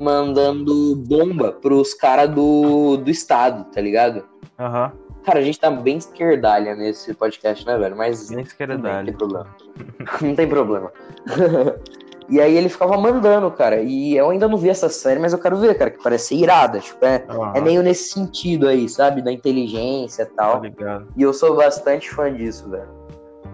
mandando 0.00 0.94
bomba 1.08 1.50
pros 1.52 1.92
caras 1.92 2.30
do, 2.30 2.96
do 2.98 3.10
Estado, 3.10 3.64
tá 3.72 3.80
ligado? 3.80 4.24
Aham. 4.58 4.92
Uhum. 4.92 5.07
Cara, 5.28 5.40
a 5.40 5.42
gente 5.42 5.60
tá 5.60 5.70
bem 5.70 5.98
esquerdalha 5.98 6.74
nesse 6.74 7.12
podcast, 7.12 7.66
né, 7.66 7.76
velho? 7.76 7.94
Mas. 7.94 8.30
Bem 8.30 8.40
esquerdalha. 8.40 9.02
Não 9.02 9.04
tem 9.04 9.14
problema. 9.14 9.46
não 10.22 10.34
tem 10.34 10.48
problema. 10.48 10.92
e 12.30 12.40
aí 12.40 12.56
ele 12.56 12.70
ficava 12.70 12.96
mandando, 12.96 13.50
cara. 13.50 13.82
E 13.82 14.16
eu 14.16 14.30
ainda 14.30 14.48
não 14.48 14.56
vi 14.56 14.70
essa 14.70 14.88
série, 14.88 15.20
mas 15.20 15.34
eu 15.34 15.38
quero 15.38 15.58
ver, 15.58 15.76
cara, 15.76 15.90
que 15.90 16.02
parece 16.02 16.34
irada. 16.34 16.80
Tipo, 16.80 17.04
é, 17.04 17.26
uhum. 17.28 17.52
é 17.54 17.60
meio 17.60 17.82
nesse 17.82 18.08
sentido 18.08 18.66
aí, 18.66 18.88
sabe? 18.88 19.20
Da 19.20 19.30
inteligência 19.30 20.22
e 20.22 20.34
tal. 20.34 20.62
Tá 20.62 21.02
e 21.14 21.22
eu 21.22 21.34
sou 21.34 21.54
bastante 21.54 22.08
fã 22.08 22.32
disso, 22.32 22.70
velho. 22.70 22.88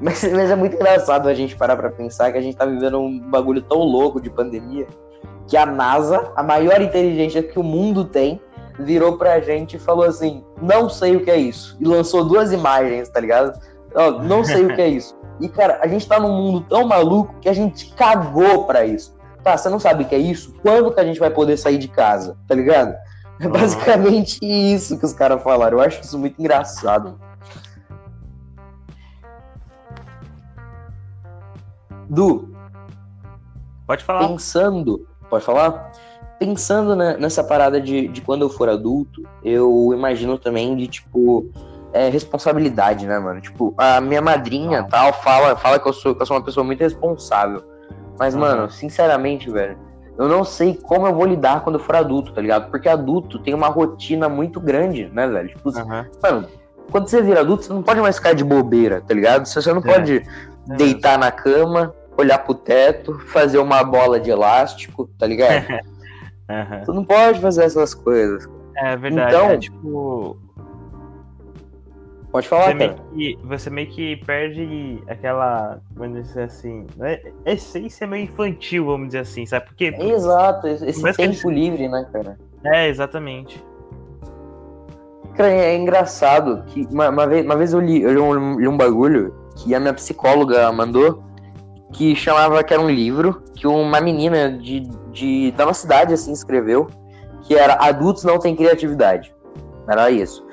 Mas, 0.00 0.22
mas 0.32 0.52
é 0.52 0.54
muito 0.54 0.76
engraçado 0.76 1.28
a 1.28 1.34
gente 1.34 1.56
parar 1.56 1.76
pra 1.76 1.90
pensar 1.90 2.30
que 2.30 2.38
a 2.38 2.40
gente 2.40 2.56
tá 2.56 2.66
vivendo 2.66 3.00
um 3.00 3.18
bagulho 3.18 3.62
tão 3.62 3.78
louco 3.78 4.20
de 4.20 4.30
pandemia 4.30 4.86
que 5.46 5.56
a 5.56 5.66
NASA, 5.66 6.32
a 6.36 6.42
maior 6.42 6.80
inteligência 6.80 7.42
que 7.42 7.58
o 7.58 7.62
mundo 7.62 8.04
tem, 8.04 8.40
virou 8.78 9.16
pra 9.16 9.40
gente 9.40 9.76
e 9.76 9.80
falou 9.80 10.04
assim: 10.04 10.44
não 10.60 10.88
sei 10.88 11.16
o 11.16 11.24
que 11.24 11.30
é 11.30 11.36
isso. 11.36 11.76
E 11.80 11.84
lançou 11.84 12.24
duas 12.24 12.52
imagens, 12.52 13.08
tá 13.08 13.20
ligado? 13.20 13.58
Não 14.24 14.44
sei 14.44 14.64
o 14.64 14.74
que 14.74 14.80
é 14.80 14.88
isso. 14.88 15.16
E, 15.40 15.48
cara, 15.48 15.80
a 15.82 15.88
gente 15.88 16.06
tá 16.06 16.20
num 16.20 16.32
mundo 16.32 16.64
tão 16.68 16.86
maluco 16.86 17.34
que 17.40 17.48
a 17.48 17.52
gente 17.52 17.92
cagou 17.94 18.66
pra 18.66 18.86
isso. 18.86 19.16
Tá, 19.42 19.56
você 19.56 19.68
não 19.68 19.80
sabe 19.80 20.04
o 20.04 20.06
que 20.06 20.14
é 20.14 20.18
isso? 20.18 20.54
Quando 20.62 20.92
que 20.92 21.00
a 21.00 21.04
gente 21.04 21.18
vai 21.18 21.28
poder 21.28 21.56
sair 21.56 21.76
de 21.76 21.88
casa? 21.88 22.36
Tá 22.46 22.54
ligado? 22.54 22.94
É 23.40 23.48
basicamente 23.48 24.38
isso 24.42 24.96
que 24.96 25.04
os 25.04 25.12
caras 25.12 25.42
falaram. 25.42 25.78
Eu 25.78 25.84
acho 25.84 26.00
isso 26.00 26.16
muito 26.16 26.40
engraçado. 26.40 27.18
Du. 32.08 32.54
Pode 33.86 34.04
falar. 34.04 34.28
Pensando. 34.28 35.06
Pode 35.28 35.44
falar? 35.44 35.90
Pensando 36.44 36.94
né, 36.94 37.16
nessa 37.18 37.42
parada 37.42 37.80
de, 37.80 38.08
de 38.08 38.20
quando 38.20 38.42
eu 38.42 38.50
for 38.50 38.68
adulto, 38.68 39.22
eu 39.42 39.92
imagino 39.94 40.36
também 40.36 40.76
de, 40.76 40.86
tipo, 40.86 41.50
é, 41.90 42.10
responsabilidade, 42.10 43.06
né, 43.06 43.18
mano? 43.18 43.40
Tipo, 43.40 43.74
a 43.78 43.98
minha 44.00 44.20
madrinha 44.20 44.86
tal 44.90 45.12
fala, 45.14 45.56
fala 45.56 45.78
que, 45.78 45.88
eu 45.88 45.92
sou, 45.94 46.14
que 46.14 46.20
eu 46.20 46.26
sou 46.26 46.36
uma 46.36 46.44
pessoa 46.44 46.62
muito 46.62 46.80
responsável. 46.80 47.64
Mas, 48.18 48.34
uhum. 48.34 48.40
mano, 48.40 48.70
sinceramente, 48.70 49.50
velho, 49.50 49.78
eu 50.18 50.28
não 50.28 50.44
sei 50.44 50.74
como 50.74 51.06
eu 51.06 51.14
vou 51.14 51.24
lidar 51.24 51.62
quando 51.62 51.76
eu 51.76 51.82
for 51.82 51.96
adulto, 51.96 52.32
tá 52.32 52.42
ligado? 52.42 52.70
Porque 52.70 52.90
adulto 52.90 53.38
tem 53.38 53.54
uma 53.54 53.68
rotina 53.68 54.28
muito 54.28 54.60
grande, 54.60 55.08
né, 55.14 55.26
velho? 55.26 55.48
Tipo, 55.48 55.70
uhum. 55.70 56.04
mano, 56.22 56.48
quando 56.90 57.08
você 57.08 57.22
vira 57.22 57.40
adulto, 57.40 57.64
você 57.64 57.72
não 57.72 57.82
pode 57.82 58.00
mais 58.02 58.16
ficar 58.16 58.34
de 58.34 58.44
bobeira, 58.44 59.00
tá 59.00 59.14
ligado? 59.14 59.46
Você 59.46 59.72
não 59.72 59.80
é. 59.80 59.94
pode 59.94 60.18
é. 60.18 60.76
deitar 60.76 61.18
na 61.18 61.32
cama, 61.32 61.94
olhar 62.18 62.38
pro 62.38 62.54
teto, 62.54 63.18
fazer 63.28 63.58
uma 63.58 63.82
bola 63.82 64.20
de 64.20 64.30
elástico, 64.30 65.08
tá 65.18 65.26
ligado? 65.26 65.64
Uhum. 66.48 66.84
Tu 66.84 66.92
não 66.92 67.04
pode 67.04 67.40
fazer 67.40 67.64
essas 67.64 67.94
coisas. 67.94 68.48
É 68.76 68.96
verdade. 68.96 69.34
Então, 69.34 69.50
é 69.50 69.58
tipo. 69.58 70.36
Pode 72.30 72.48
falar, 72.48 72.66
você 72.66 72.74
meio, 72.74 72.94
que, 72.94 73.38
você 73.44 73.70
meio 73.70 73.86
que 73.86 74.16
perde 74.16 75.00
aquela, 75.06 75.78
vamos 75.92 76.24
dizer 76.24 76.42
assim, 76.42 76.84
né? 76.96 77.20
essência 77.46 78.08
meio 78.08 78.24
infantil, 78.24 78.86
vamos 78.86 79.06
dizer 79.08 79.20
assim, 79.20 79.46
sabe? 79.46 79.66
Porque. 79.66 79.94
É 79.96 80.08
exato, 80.08 80.66
esse 80.66 81.00
tempo 81.12 81.32
gente... 81.32 81.48
livre, 81.48 81.88
né, 81.88 82.04
cara? 82.12 82.36
É, 82.64 82.88
exatamente. 82.88 83.64
Cara, 85.36 85.48
é 85.48 85.76
engraçado 85.76 86.64
que 86.66 86.86
uma, 86.90 87.08
uma, 87.08 87.26
vez, 87.26 87.44
uma 87.44 87.56
vez 87.56 87.72
eu 87.72 87.80
li, 87.80 88.02
eu 88.02 88.12
li 88.12 88.18
um, 88.18 88.58
li 88.58 88.68
um 88.68 88.76
bagulho 88.76 89.32
que 89.56 89.72
a 89.72 89.78
minha 89.78 89.94
psicóloga 89.94 90.70
mandou 90.72 91.22
que 91.94 92.14
chamava 92.14 92.62
que 92.62 92.74
era 92.74 92.82
um 92.82 92.90
livro 92.90 93.42
que 93.54 93.66
uma 93.66 94.00
menina 94.00 94.50
de, 94.50 94.80
de 95.12 95.52
da 95.52 95.64
uma 95.64 95.74
cidade 95.74 96.12
assim 96.12 96.32
escreveu 96.32 96.88
que 97.42 97.54
era 97.54 97.74
adultos 97.74 98.24
não 98.24 98.38
têm 98.38 98.56
criatividade. 98.56 99.34
Era 99.88 100.10
isso. 100.10 100.44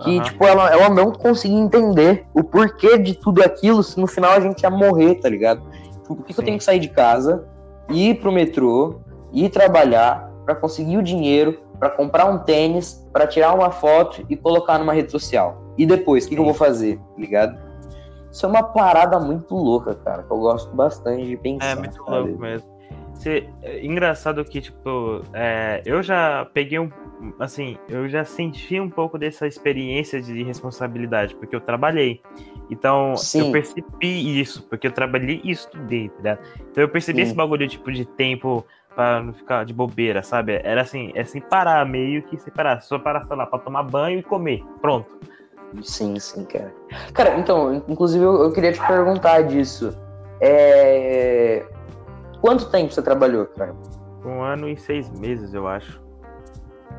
Que 0.00 0.18
uhum. 0.18 0.22
tipo 0.22 0.44
ela, 0.46 0.70
ela 0.70 0.88
não 0.88 1.10
conseguia 1.10 1.58
entender 1.58 2.26
o 2.32 2.44
porquê 2.44 2.98
de 2.98 3.14
tudo 3.14 3.42
aquilo 3.42 3.82
se 3.82 3.98
no 3.98 4.06
final 4.06 4.32
a 4.32 4.40
gente 4.40 4.62
ia 4.62 4.70
morrer 4.70 5.16
tá 5.16 5.28
ligado? 5.28 5.62
Tipo, 5.92 6.16
por 6.16 6.24
que, 6.24 6.32
que 6.32 6.40
eu 6.40 6.44
tenho 6.44 6.58
que 6.58 6.64
sair 6.64 6.78
de 6.78 6.88
casa 6.88 7.44
ir 7.90 8.20
pro 8.20 8.32
metrô 8.32 9.00
ir 9.32 9.48
trabalhar 9.48 10.30
para 10.44 10.54
conseguir 10.54 10.96
o 10.96 11.02
dinheiro 11.02 11.60
para 11.78 11.90
comprar 11.90 12.26
um 12.26 12.38
tênis 12.38 13.04
para 13.12 13.26
tirar 13.26 13.52
uma 13.52 13.70
foto 13.70 14.24
e 14.28 14.36
colocar 14.36 14.78
numa 14.78 14.92
rede 14.92 15.10
social? 15.10 15.64
E 15.76 15.84
depois 15.84 16.24
o 16.24 16.28
que, 16.28 16.34
que 16.36 16.40
eu 16.40 16.44
vou 16.44 16.54
fazer 16.54 16.98
tá 16.98 17.02
ligado 17.18 17.73
isso 18.34 18.46
é 18.46 18.48
uma 18.48 18.64
parada 18.64 19.20
muito 19.20 19.54
louca, 19.54 19.94
cara, 19.94 20.24
que 20.24 20.30
eu 20.32 20.38
gosto 20.38 20.74
bastante 20.74 21.24
de 21.24 21.36
pensar. 21.36 21.68
É 21.68 21.74
muito 21.76 21.94
sabe? 22.04 22.10
louco 22.10 22.40
mesmo. 22.40 22.68
Você, 23.14 23.48
é 23.62 23.86
engraçado 23.86 24.44
que, 24.44 24.60
tipo, 24.60 25.22
é, 25.32 25.80
eu 25.86 26.02
já 26.02 26.44
peguei 26.52 26.80
um. 26.80 26.90
Assim, 27.38 27.78
eu 27.88 28.08
já 28.08 28.24
senti 28.24 28.80
um 28.80 28.90
pouco 28.90 29.16
dessa 29.16 29.46
experiência 29.46 30.20
de 30.20 30.42
responsabilidade, 30.42 31.36
porque 31.36 31.54
eu 31.54 31.60
trabalhei. 31.60 32.20
Então, 32.68 33.16
Sim. 33.16 33.46
eu 33.46 33.52
percebi 33.52 34.40
isso, 34.40 34.64
porque 34.64 34.88
eu 34.88 34.92
trabalhei 34.92 35.40
e 35.44 35.52
estudei, 35.52 36.08
tá 36.08 36.36
Então, 36.72 36.82
eu 36.82 36.88
percebi 36.88 37.20
Sim. 37.20 37.28
esse 37.28 37.34
bagulho, 37.36 37.68
tipo, 37.68 37.92
de 37.92 38.04
tempo 38.04 38.66
para 38.96 39.22
não 39.22 39.32
ficar 39.32 39.64
de 39.64 39.72
bobeira, 39.72 40.24
sabe? 40.24 40.60
Era 40.64 40.82
assim, 40.82 41.12
é 41.14 41.24
sem 41.24 41.40
parar, 41.40 41.86
meio 41.86 42.20
que 42.24 42.36
sem 42.36 42.52
parar. 42.52 42.80
Só 42.80 42.98
parar, 42.98 43.24
sei 43.26 43.36
lá, 43.36 43.46
pra 43.46 43.60
tomar 43.60 43.84
banho 43.84 44.18
e 44.18 44.22
comer. 44.24 44.60
Pronto. 44.80 45.20
Sim, 45.82 46.18
sim, 46.18 46.44
cara. 46.44 46.72
Cara, 47.12 47.38
então, 47.38 47.82
inclusive 47.88 48.24
eu, 48.24 48.42
eu 48.42 48.52
queria 48.52 48.72
te 48.72 48.86
perguntar 48.86 49.42
disso. 49.42 49.96
É... 50.40 51.64
Quanto 52.40 52.70
tempo 52.70 52.92
você 52.92 53.02
trabalhou, 53.02 53.46
cara? 53.46 53.74
Um 54.24 54.42
ano 54.42 54.68
e 54.68 54.76
seis 54.76 55.10
meses, 55.10 55.54
eu 55.54 55.66
acho. 55.66 56.02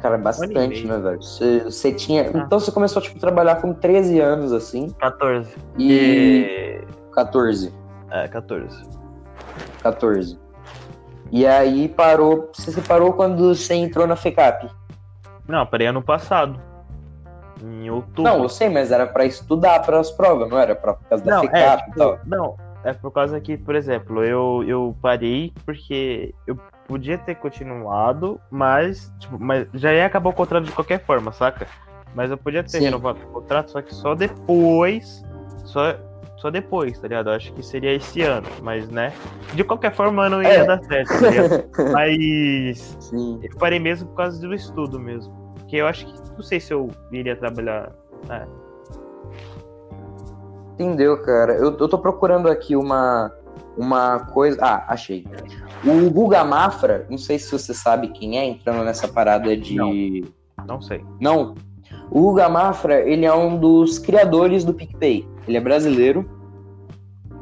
Cara, 0.02 0.18
bastante, 0.18 0.86
né, 0.86 0.98
velho? 0.98 1.22
Você, 1.22 1.64
você 1.64 1.92
tinha. 1.92 2.24
Ah. 2.24 2.38
Então 2.40 2.60
você 2.60 2.72
começou 2.72 3.02
tipo, 3.02 3.18
a 3.18 3.20
trabalhar 3.20 3.56
com 3.56 3.74
13 3.74 4.20
anos, 4.20 4.52
assim. 4.52 4.90
14. 5.00 5.56
E. 5.78 5.94
e... 5.94 7.12
14. 7.14 7.74
É, 8.12 8.28
14. 8.28 8.84
14. 9.82 10.40
E 11.32 11.46
aí 11.46 11.88
parou. 11.90 12.50
Você 12.54 12.72
se 12.72 12.82
parou 12.82 13.14
quando 13.14 13.56
você 13.56 13.74
entrou 13.74 14.06
na 14.06 14.16
FECAP? 14.16 14.70
Não, 15.48 15.66
parei 15.66 15.88
ano 15.88 16.02
passado. 16.02 16.60
Em 17.64 17.90
outubro. 17.90 18.24
Não, 18.24 18.44
eu 18.44 18.50
sei, 18.50 18.70
mas 18.70 18.92
era 18.92 19.08
para 19.08 19.26
estudar 19.26 19.80
para 19.82 20.00
as 20.00 20.12
provas, 20.12 20.50
não 20.50 20.60
era 20.60 20.76
pra, 20.76 20.94
por 20.94 21.08
causa 21.08 21.24
da 21.24 21.36
não, 21.36 21.42
FICAP 21.42 21.58
é, 21.58 21.78
tipo, 21.78 21.92
e 21.92 21.94
tal. 21.96 22.20
Não, 22.26 22.58
é 22.84 22.94
por 22.94 23.12
causa 23.12 23.40
que, 23.40 23.58
por 23.58 23.76
exemplo, 23.76 24.24
eu, 24.24 24.64
eu 24.68 24.96
parei 25.02 25.54
porque 25.66 26.36
eu 26.46 26.58
podia 26.88 27.18
ter 27.18 27.36
continuado, 27.36 28.40
mas, 28.52 29.12
tipo, 29.20 29.38
mas 29.40 29.68
já 29.74 29.94
ia 29.94 30.06
acabar 30.06 30.30
o 30.30 30.34
contrato 30.34 30.66
de 30.66 30.72
qualquer 30.72 31.04
forma, 31.04 31.32
saca? 31.32 31.68
Mas 32.14 32.30
eu 32.30 32.38
podia 32.38 32.64
ter 32.64 32.78
Sim. 32.78 32.86
renovado 32.86 33.20
o 33.20 33.28
contrato, 33.28 33.72
só 33.72 33.82
que 33.82 33.94
só 33.94 34.16
depois. 34.16 35.24
Só, 35.66 35.96
só 36.38 36.52
depois, 36.52 37.00
tá 37.00 37.08
ligado? 37.08 37.30
Eu 37.30 37.34
acho 37.34 37.52
que 37.54 37.64
seria 37.64 37.92
esse 37.94 38.22
ano, 38.22 38.48
mas 38.62 38.88
né? 38.90 39.12
De 39.54 39.64
qualquer 39.64 39.94
forma 39.94 40.30
não 40.30 40.44
ia 40.44 40.50
é. 40.50 40.64
dar 40.64 40.82
certo, 40.84 41.10
tá 41.10 41.30
ligado? 41.30 41.66
mas 41.92 42.98
Sim. 43.00 43.40
eu 43.42 43.58
parei 43.58 43.80
mesmo 43.80 44.08
por 44.10 44.16
causa 44.16 44.40
do 44.40 44.54
estudo 44.54 45.00
mesmo. 45.00 45.45
Porque 45.66 45.78
eu 45.78 45.88
acho 45.88 46.06
que. 46.06 46.14
Não 46.36 46.44
sei 46.44 46.60
se 46.60 46.74
eu 46.74 46.90
iria 47.12 47.36
trabalhar. 47.36 47.92
É. 48.30 48.46
Entendeu, 50.74 51.22
cara? 51.24 51.54
Eu, 51.54 51.76
eu 51.78 51.88
tô 51.90 51.98
procurando 51.98 52.48
aqui 52.48 52.76
uma, 52.76 53.32
uma 53.76 54.20
coisa. 54.28 54.58
Ah, 54.62 54.86
achei. 54.90 55.26
O 55.84 56.10
Guga 56.12 56.44
Mafra, 56.44 57.08
não 57.10 57.18
sei 57.18 57.40
se 57.40 57.52
você 57.52 57.74
sabe 57.74 58.10
quem 58.10 58.38
é, 58.38 58.46
entrando 58.46 58.84
nessa 58.84 59.08
parada 59.08 59.58
de. 59.58 59.76
Não, 59.76 59.92
não 60.68 60.82
sei. 60.82 61.04
Não. 61.20 61.56
O 62.12 62.22
Guga 62.22 62.48
Mafra, 62.48 63.02
ele 63.02 63.26
é 63.26 63.34
um 63.34 63.58
dos 63.58 63.98
criadores 63.98 64.64
do 64.64 64.74
PicPay. 64.74 65.28
Ele 65.48 65.58
é 65.58 65.62
brasileiro. 65.62 66.30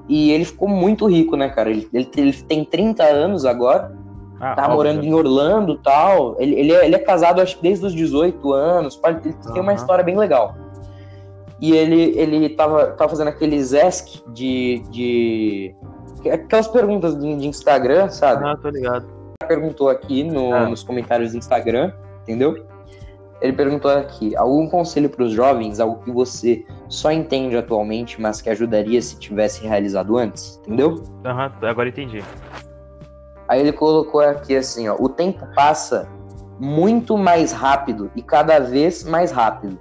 E 0.07 0.31
ele 0.31 0.45
ficou 0.45 0.69
muito 0.69 1.07
rico, 1.07 1.35
né, 1.35 1.49
cara? 1.49 1.71
Ele, 1.71 1.89
ele, 1.93 2.09
ele 2.15 2.33
tem 2.43 2.63
30 2.63 3.03
anos 3.03 3.45
agora, 3.45 3.97
ah, 4.43 4.55
tá 4.55 4.63
óbvio. 4.63 4.75
morando 4.75 5.03
em 5.03 5.13
Orlando 5.13 5.77
tal. 5.77 6.35
Ele, 6.39 6.59
ele, 6.59 6.73
é, 6.73 6.85
ele 6.85 6.95
é 6.95 6.99
casado, 6.99 7.41
acho 7.41 7.55
que 7.57 7.63
desde 7.63 7.85
os 7.85 7.93
18 7.93 8.53
anos. 8.53 8.99
Ele 9.05 9.33
tem 9.53 9.61
uma 9.61 9.73
história 9.73 10.03
bem 10.03 10.17
legal. 10.17 10.55
E 11.61 11.71
ele, 11.71 12.17
ele 12.17 12.49
tava, 12.49 12.87
tava 12.87 13.09
fazendo 13.09 13.29
aqueles 13.29 13.71
ESC 13.71 14.21
de, 14.33 14.83
de. 14.89 15.75
Aquelas 16.29 16.67
perguntas 16.67 17.17
de, 17.17 17.37
de 17.37 17.47
Instagram, 17.47 18.09
sabe? 18.09 18.45
Ah, 18.45 18.57
tô 18.61 18.69
ligado. 18.69 19.05
Perguntou 19.47 19.89
aqui 19.89 20.23
no, 20.23 20.53
ah. 20.53 20.67
nos 20.67 20.83
comentários 20.83 21.31
do 21.31 21.37
Instagram, 21.37 21.93
entendeu? 22.23 22.65
Ele 23.41 23.53
perguntou 23.53 23.91
aqui: 23.91 24.35
algum 24.35 24.67
conselho 24.67 25.09
para 25.09 25.23
os 25.23 25.31
jovens, 25.33 25.79
algo 25.79 26.01
que 26.03 26.11
você 26.11 26.65
só 26.87 27.11
entende 27.11 27.57
atualmente, 27.57 28.21
mas 28.21 28.41
que 28.41 28.49
ajudaria 28.49 29.01
se 29.01 29.19
tivesse 29.19 29.65
realizado 29.65 30.17
antes? 30.17 30.59
Entendeu? 30.65 31.03
Aham, 31.25 31.51
uhum, 31.61 31.67
agora 31.67 31.89
entendi. 31.89 32.23
Aí 33.47 33.59
ele 33.59 33.73
colocou 33.73 34.21
aqui 34.21 34.55
assim: 34.55 34.87
ó, 34.87 34.95
o 34.99 35.09
tempo 35.09 35.45
passa 35.55 36.07
muito 36.59 37.17
mais 37.17 37.51
rápido 37.51 38.11
e 38.15 38.21
cada 38.21 38.59
vez 38.59 39.03
mais 39.03 39.31
rápido. 39.31 39.77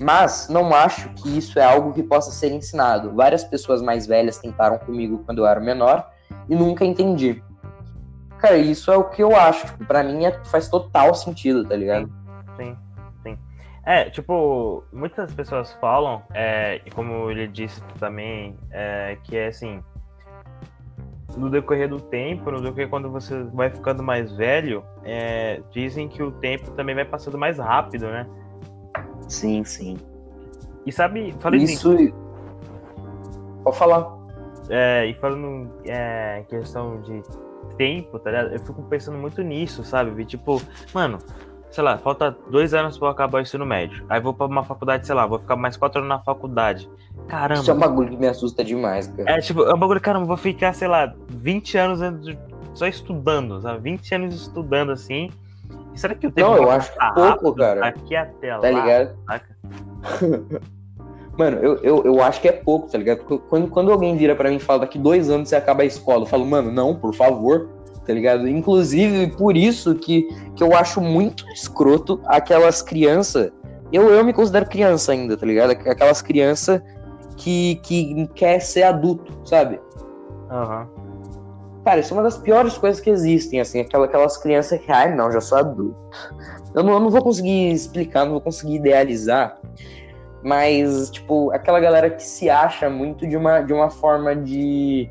Mas 0.00 0.48
não 0.48 0.74
acho 0.74 1.08
que 1.10 1.38
isso 1.38 1.58
é 1.58 1.64
algo 1.64 1.92
que 1.92 2.02
possa 2.02 2.30
ser 2.30 2.50
ensinado. 2.50 3.12
Várias 3.12 3.44
pessoas 3.44 3.80
mais 3.80 4.06
velhas 4.06 4.38
tentaram 4.38 4.78
comigo 4.78 5.22
quando 5.24 5.38
eu 5.38 5.46
era 5.46 5.60
menor 5.60 6.10
e 6.48 6.54
nunca 6.54 6.84
entendi. 6.84 7.42
Cara, 8.38 8.56
isso 8.56 8.90
é 8.90 8.96
o 8.96 9.04
que 9.04 9.22
eu 9.22 9.34
acho. 9.36 9.66
Tipo, 9.66 9.86
pra 9.86 10.02
mim 10.02 10.24
é, 10.24 10.32
faz 10.44 10.68
total 10.68 11.14
sentido, 11.14 11.64
tá 11.64 11.76
ligado? 11.76 12.10
Sim, 12.56 12.76
sim. 13.22 13.38
É, 13.86 14.10
tipo, 14.10 14.84
muitas 14.92 15.32
pessoas 15.32 15.72
falam, 15.80 16.22
é, 16.34 16.80
e 16.84 16.90
como 16.90 17.30
ele 17.30 17.46
disse 17.46 17.80
também, 17.98 18.58
é, 18.70 19.16
que 19.22 19.36
é 19.36 19.46
assim, 19.46 19.82
no 21.36 21.50
decorrer 21.50 21.88
do 21.88 22.00
tempo, 22.00 22.50
no 22.50 22.60
decorrer 22.60 22.88
quando 22.88 23.10
você 23.10 23.42
vai 23.44 23.70
ficando 23.70 24.02
mais 24.02 24.34
velho, 24.36 24.84
é, 25.02 25.60
dizem 25.70 26.08
que 26.08 26.22
o 26.22 26.30
tempo 26.30 26.70
também 26.72 26.94
vai 26.94 27.04
passando 27.04 27.36
mais 27.36 27.58
rápido, 27.58 28.06
né? 28.06 28.26
Sim, 29.28 29.64
sim. 29.64 29.96
E 30.86 30.92
sabe, 30.92 31.34
falei 31.40 31.62
Isso. 31.62 31.92
Assim, 31.92 32.12
Pode 33.64 33.78
falar. 33.78 34.14
É, 34.68 35.06
e 35.06 35.14
falando 35.14 35.70
é, 35.86 36.40
em 36.40 36.44
questão 36.44 37.00
de 37.00 37.22
tempo, 37.76 38.18
tá 38.18 38.30
ligado? 38.30 38.52
Eu 38.52 38.60
fico 38.60 38.82
pensando 38.84 39.18
muito 39.18 39.42
nisso, 39.42 39.82
sabe? 39.84 40.24
Tipo, 40.24 40.60
mano, 40.92 41.18
sei 41.74 41.82
lá, 41.82 41.98
falta 41.98 42.36
dois 42.48 42.72
anos 42.72 42.96
pra 42.96 43.08
eu 43.08 43.12
acabar 43.12 43.38
o 43.38 43.40
ensino 43.40 43.66
médio. 43.66 44.04
Aí 44.08 44.20
vou 44.20 44.32
pra 44.32 44.46
uma 44.46 44.62
faculdade, 44.62 45.06
sei 45.06 45.14
lá, 45.14 45.26
vou 45.26 45.40
ficar 45.40 45.56
mais 45.56 45.76
quatro 45.76 45.98
anos 45.98 46.08
na 46.08 46.20
faculdade. 46.20 46.88
Caramba. 47.26 47.60
Isso 47.60 47.70
é 47.70 47.74
um 47.74 47.78
bagulho 47.78 48.10
que 48.10 48.16
me 48.16 48.28
assusta 48.28 48.64
demais, 48.64 49.08
cara. 49.08 49.32
É, 49.32 49.40
tipo, 49.40 49.62
é 49.62 49.74
um 49.74 49.78
bagulho, 49.78 50.00
caramba, 50.00 50.24
vou 50.24 50.36
ficar, 50.36 50.72
sei 50.72 50.86
lá, 50.86 51.12
20 51.28 51.76
anos 51.76 52.00
só 52.74 52.86
estudando, 52.86 53.60
sabe? 53.60 53.80
20 53.80 54.14
anos 54.14 54.34
estudando 54.34 54.92
assim. 54.92 55.30
E 55.92 55.98
será 55.98 56.14
que 56.14 56.26
o 56.26 56.30
tempo 56.30 56.48
Não, 56.48 56.56
eu 56.56 56.70
acho 56.70 56.92
é 56.92 57.12
pouco, 57.12 57.54
cara. 57.54 57.86
Aqui 57.86 58.14
até 58.14 58.54
lá. 58.54 58.60
Tá 58.60 58.70
ligado? 58.70 59.16
Mano, 61.36 61.58
eu, 61.58 61.76
eu, 61.78 62.04
eu 62.04 62.22
acho 62.22 62.40
que 62.40 62.48
é 62.48 62.52
pouco, 62.52 62.88
tá 62.88 62.96
ligado? 62.96 63.24
Quando, 63.24 63.68
quando 63.68 63.90
alguém 63.90 64.16
vira 64.16 64.36
para 64.36 64.48
mim 64.50 64.56
e 64.56 64.60
fala 64.60 64.80
daqui 64.80 64.96
dois 64.96 65.28
anos 65.28 65.48
você 65.48 65.56
acaba 65.56 65.82
a 65.82 65.86
escola, 65.86 66.22
eu 66.22 66.26
falo, 66.26 66.46
mano, 66.46 66.70
não, 66.70 66.94
por 66.94 67.12
favor, 67.12 67.68
tá 68.04 68.12
ligado? 68.12 68.48
Inclusive, 68.48 69.28
por 69.36 69.56
isso 69.56 69.94
que, 69.94 70.28
que 70.54 70.62
eu 70.62 70.74
acho 70.74 71.00
muito 71.00 71.48
escroto 71.52 72.20
aquelas 72.26 72.82
crianças. 72.82 73.50
Eu, 73.92 74.10
eu 74.10 74.24
me 74.24 74.32
considero 74.32 74.66
criança 74.66 75.12
ainda, 75.12 75.36
tá 75.36 75.46
ligado? 75.46 75.70
Aquelas 75.70 76.20
crianças 76.20 76.80
que, 77.36 77.76
que 77.82 78.28
quer 78.34 78.60
ser 78.60 78.84
adulto, 78.84 79.32
sabe? 79.44 79.80
Aham. 80.50 80.88
Uhum. 80.96 81.04
Cara, 81.84 82.00
isso 82.00 82.14
é 82.14 82.16
uma 82.16 82.22
das 82.22 82.38
piores 82.38 82.78
coisas 82.78 82.98
que 82.98 83.10
existem, 83.10 83.60
assim, 83.60 83.80
aquelas 83.80 84.38
crianças 84.38 84.80
que, 84.80 84.90
ai, 84.90 85.14
não, 85.14 85.30
já 85.30 85.40
sou 85.40 85.58
adulto. 85.58 85.94
Eu 86.74 86.82
não, 86.82 86.94
eu 86.94 87.00
não 87.00 87.10
vou 87.10 87.22
conseguir 87.22 87.72
explicar, 87.72 88.24
não 88.24 88.32
vou 88.32 88.40
conseguir 88.40 88.76
idealizar, 88.76 89.60
mas, 90.42 91.10
tipo, 91.10 91.50
aquela 91.52 91.78
galera 91.80 92.08
que 92.08 92.22
se 92.22 92.48
acha 92.48 92.88
muito 92.88 93.26
de 93.26 93.36
uma, 93.36 93.60
de 93.60 93.72
uma 93.72 93.90
forma 93.90 94.34
de. 94.34 95.10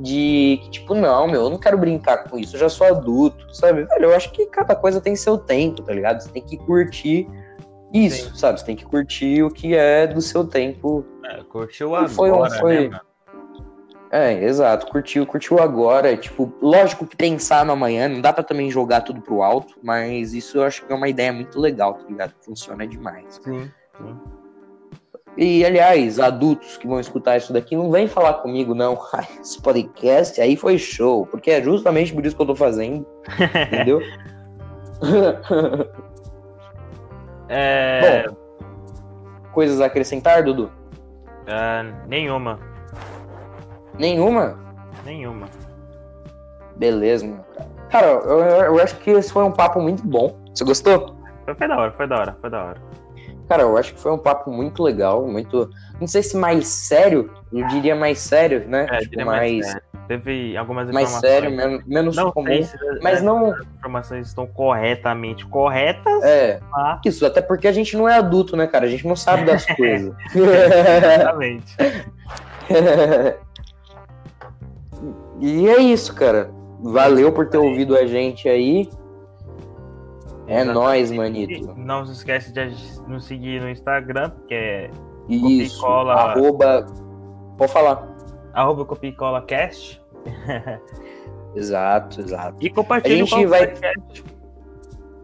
De 0.00 0.60
tipo, 0.70 0.94
não, 0.94 1.28
meu, 1.28 1.42
eu 1.42 1.50
não 1.50 1.58
quero 1.58 1.78
brincar 1.78 2.24
com 2.24 2.38
isso, 2.38 2.56
eu 2.56 2.60
já 2.60 2.68
sou 2.68 2.86
adulto, 2.86 3.54
sabe? 3.54 3.84
Velho, 3.84 4.04
eu 4.06 4.16
acho 4.16 4.32
que 4.32 4.46
cada 4.46 4.74
coisa 4.74 5.00
tem 5.00 5.14
seu 5.14 5.38
tempo, 5.38 5.82
tá 5.82 5.92
ligado? 5.92 6.20
Você 6.20 6.30
tem 6.30 6.42
que 6.42 6.56
curtir 6.56 7.28
isso, 7.92 8.30
Sim. 8.30 8.36
sabe? 8.36 8.58
Você 8.58 8.66
tem 8.66 8.76
que 8.76 8.84
curtir 8.84 9.42
o 9.44 9.50
que 9.50 9.76
é 9.76 10.06
do 10.06 10.20
seu 10.20 10.44
tempo. 10.44 11.04
É, 11.24 11.42
curtiu 11.44 11.94
agora, 11.94 12.08
foi, 12.08 12.32
um, 12.32 12.50
foi... 12.50 12.88
Né, 12.88 13.00
é, 14.14 14.44
exato. 14.44 14.86
Curtiu, 14.86 15.26
curtiu 15.26 15.58
agora. 15.58 16.16
Tipo, 16.16 16.52
lógico 16.62 17.04
que 17.04 17.16
pensar 17.16 17.66
no 17.66 17.72
amanhã, 17.72 18.08
não 18.08 18.20
dá 18.20 18.32
pra 18.32 18.44
também 18.44 18.70
jogar 18.70 19.00
tudo 19.00 19.20
pro 19.20 19.42
alto, 19.42 19.74
mas 19.82 20.32
isso 20.34 20.58
eu 20.58 20.62
acho 20.62 20.86
que 20.86 20.92
é 20.92 20.94
uma 20.94 21.08
ideia 21.08 21.32
muito 21.32 21.58
legal, 21.58 21.94
tá 21.94 22.04
ligado? 22.08 22.32
Funciona 22.40 22.86
demais. 22.86 23.40
Sim, 23.42 23.70
sim. 23.96 24.16
E, 25.36 25.64
aliás, 25.64 26.20
adultos 26.20 26.76
que 26.76 26.86
vão 26.86 27.00
escutar 27.00 27.36
isso 27.36 27.52
daqui, 27.52 27.76
não 27.76 27.90
vem 27.90 28.06
falar 28.06 28.34
comigo, 28.34 28.74
não. 28.74 28.98
Esse 29.40 29.60
podcast 29.60 30.40
aí 30.40 30.56
foi 30.56 30.78
show, 30.78 31.26
porque 31.26 31.50
é 31.50 31.62
justamente 31.62 32.14
por 32.14 32.24
isso 32.24 32.36
que 32.36 32.42
eu 32.42 32.46
tô 32.46 32.56
fazendo. 32.56 33.06
entendeu? 33.72 34.00
é... 37.48 38.28
Bom, 38.28 38.36
coisas 39.52 39.80
a 39.80 39.86
acrescentar, 39.86 40.44
Dudu? 40.44 40.70
Uh, 41.44 42.08
nenhuma. 42.08 42.58
Nenhuma? 43.98 44.58
Nenhuma. 45.04 45.46
Beleza, 46.76 47.26
meu 47.26 47.44
cara. 47.54 47.74
Cara, 47.90 48.06
eu, 48.06 48.38
eu, 48.40 48.82
acho 48.82 48.96
que 48.98 49.10
esse 49.10 49.32
foi 49.32 49.44
um 49.44 49.52
papo 49.52 49.80
muito 49.80 50.04
bom. 50.04 50.36
Você 50.52 50.64
gostou? 50.64 51.14
Foi, 51.44 51.54
foi 51.54 51.68
da 51.68 51.78
hora, 51.78 51.92
foi 51.92 52.08
da 52.08 52.18
hora, 52.18 52.36
foi 52.40 52.50
da 52.50 52.64
hora. 52.64 52.82
Cara, 53.48 53.62
eu 53.62 53.76
acho 53.76 53.94
que 53.94 54.00
foi 54.00 54.12
um 54.12 54.18
papo 54.18 54.50
muito 54.50 54.82
legal, 54.82 55.26
muito. 55.26 55.70
Não 56.00 56.06
sei 56.06 56.22
se 56.22 56.36
mais 56.36 56.66
sério, 56.66 57.30
eu 57.52 57.66
diria 57.68 57.94
mais 57.94 58.18
sério, 58.18 58.66
né? 58.66 58.86
É, 58.90 58.98
tipo, 58.98 59.24
mais. 59.24 59.66
mais 59.66 59.76
Teve 60.08 60.54
algumas 60.56 60.88
informações. 60.88 61.22
Mais 61.22 61.32
sério, 61.32 61.82
menos, 61.86 62.14
não 62.14 62.30
comum. 62.30 62.62
Se, 62.62 62.76
mas 63.02 63.22
não. 63.22 63.52
As 63.52 63.60
informações 63.78 64.26
estão 64.26 64.46
corretamente 64.46 65.46
corretas. 65.46 66.22
É. 66.22 66.60
Tá? 66.70 67.00
Isso, 67.04 67.24
até 67.24 67.40
porque 67.40 67.66
a 67.66 67.72
gente 67.72 67.96
não 67.96 68.06
é 68.08 68.16
adulto, 68.16 68.54
né, 68.56 68.66
cara? 68.66 68.84
A 68.84 68.88
gente 68.88 69.06
não 69.06 69.16
sabe 69.16 69.44
das 69.46 69.64
coisas. 69.64 70.14
Exatamente. 70.34 71.76
E 75.40 75.68
é 75.68 75.78
isso, 75.78 76.14
cara. 76.14 76.50
Valeu 76.80 77.32
por 77.32 77.48
ter 77.48 77.58
ouvido 77.58 77.96
a 77.96 78.06
gente 78.06 78.48
aí. 78.48 78.88
É 80.46 80.60
Exatamente. 80.60 80.74
nóis, 80.74 81.10
manito. 81.10 81.74
Não 81.76 82.04
se 82.04 82.12
esquece 82.12 82.52
de 82.52 82.70
nos 83.08 83.24
seguir 83.24 83.60
no 83.60 83.68
Instagram, 83.68 84.30
que 84.46 84.54
é 84.54 84.90
Isso, 85.28 85.80
Copicola... 85.80 86.14
arroba... 86.14 86.86
Pode 87.56 87.72
falar. 87.72 88.16
Arroba 88.52 88.84
Copicola 88.84 89.42
Cast. 89.42 90.02
exato, 91.54 92.20
exato. 92.20 92.56
E 92.60 92.68
compartilha 92.70 93.22
a 93.22 93.26
gente 93.26 93.46
vai... 93.46 93.66
Podcast. 93.68 94.24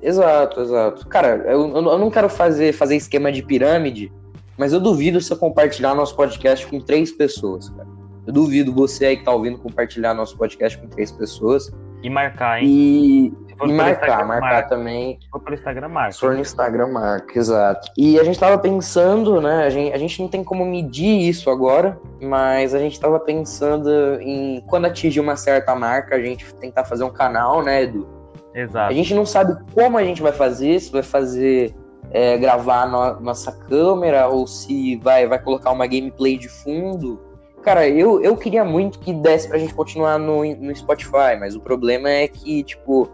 Exato, 0.02 0.61
exato. 0.61 1.06
Cara, 1.09 1.37
eu, 1.46 1.68
eu 1.68 1.98
não 1.98 2.11
quero 2.11 2.28
fazer, 2.28 2.72
fazer 2.72 2.96
esquema 2.96 3.30
de 3.30 3.42
pirâmide, 3.42 4.11
mas 4.56 4.72
eu 4.72 4.80
duvido 4.80 5.20
você 5.20 5.37
compartilhar 5.37 5.94
nosso 5.94 6.16
podcast 6.16 6.66
com 6.66 6.80
três 6.80 7.12
pessoas, 7.12 7.68
cara. 7.70 7.88
Eu 8.26 8.33
duvido 8.33 8.72
você 8.72 9.06
aí 9.06 9.16
que 9.16 9.24
tá 9.24 9.33
ouvindo 9.33 9.59
compartilhar 9.59 10.14
nosso 10.14 10.37
podcast 10.37 10.78
com 10.78 10.87
três 10.88 11.11
pessoas. 11.11 11.70
E 12.02 12.09
marcar, 12.09 12.62
hein? 12.62 12.68
E, 12.68 13.33
e 13.68 13.73
marcar, 13.73 14.27
marcar 14.27 14.40
marca. 14.40 14.68
também. 14.68 15.18
For 15.31 15.40
pelo 15.40 15.55
Instagram, 15.55 15.88
marca. 15.88 16.12
Se 16.12 16.20
for 16.20 16.35
no 16.35 16.40
Instagram, 16.40 16.87
marca, 16.88 17.38
exato. 17.38 17.90
E 17.96 18.18
a 18.18 18.25
gente 18.25 18.38
tava 18.38 18.59
pensando, 18.59 19.40
né? 19.40 19.64
A 19.64 19.70
gente, 19.70 19.92
a 19.92 19.99
gente 19.99 20.20
não 20.20 20.29
tem 20.29 20.44
como 20.44 20.64
medir 20.64 21.29
isso 21.29 21.51
agora, 21.51 21.99
mas 22.20 22.75
a 22.75 22.79
gente 22.79 22.99
tava 22.99 23.18
pensando 23.20 23.90
em 24.20 24.62
quando 24.66 24.87
atingir 24.87 25.20
uma 25.20 25.37
certa 25.37 25.75
marca, 25.75 26.14
a 26.14 26.20
gente 26.20 26.53
tentar 26.55 26.85
fazer 26.85 27.05
um 27.05 27.11
canal, 27.11 27.62
né, 27.62 27.83
Edu? 27.83 28.09
Exato. 28.55 28.90
A 28.90 28.94
gente 28.94 29.14
não 29.14 29.25
sabe 29.25 29.57
como 29.75 29.96
a 29.96 30.05
gente 30.05 30.23
vai 30.23 30.33
fazer, 30.33 30.81
se 30.81 30.90
vai 30.90 31.03
fazer 31.03 31.75
é, 32.11 32.37
gravar 32.38 32.87
no, 32.88 33.20
nossa 33.20 33.53
câmera 33.53 34.29
ou 34.29 34.46
se 34.46 34.96
vai, 34.96 35.27
vai 35.27 35.38
colocar 35.38 35.70
uma 35.70 35.87
gameplay 35.87 36.37
de 36.37 36.49
fundo. 36.49 37.20
Cara, 37.62 37.87
eu, 37.87 38.23
eu 38.23 38.37
queria 38.37 38.64
muito 38.64 38.99
que 38.99 39.12
desse 39.12 39.49
pra 39.49 39.59
gente 39.59 39.75
continuar 39.75 40.18
no, 40.18 40.44
no 40.57 40.75
Spotify, 40.75 41.37
mas 41.38 41.55
o 41.55 41.61
problema 41.61 42.09
é 42.09 42.27
que, 42.27 42.62
tipo, 42.64 43.11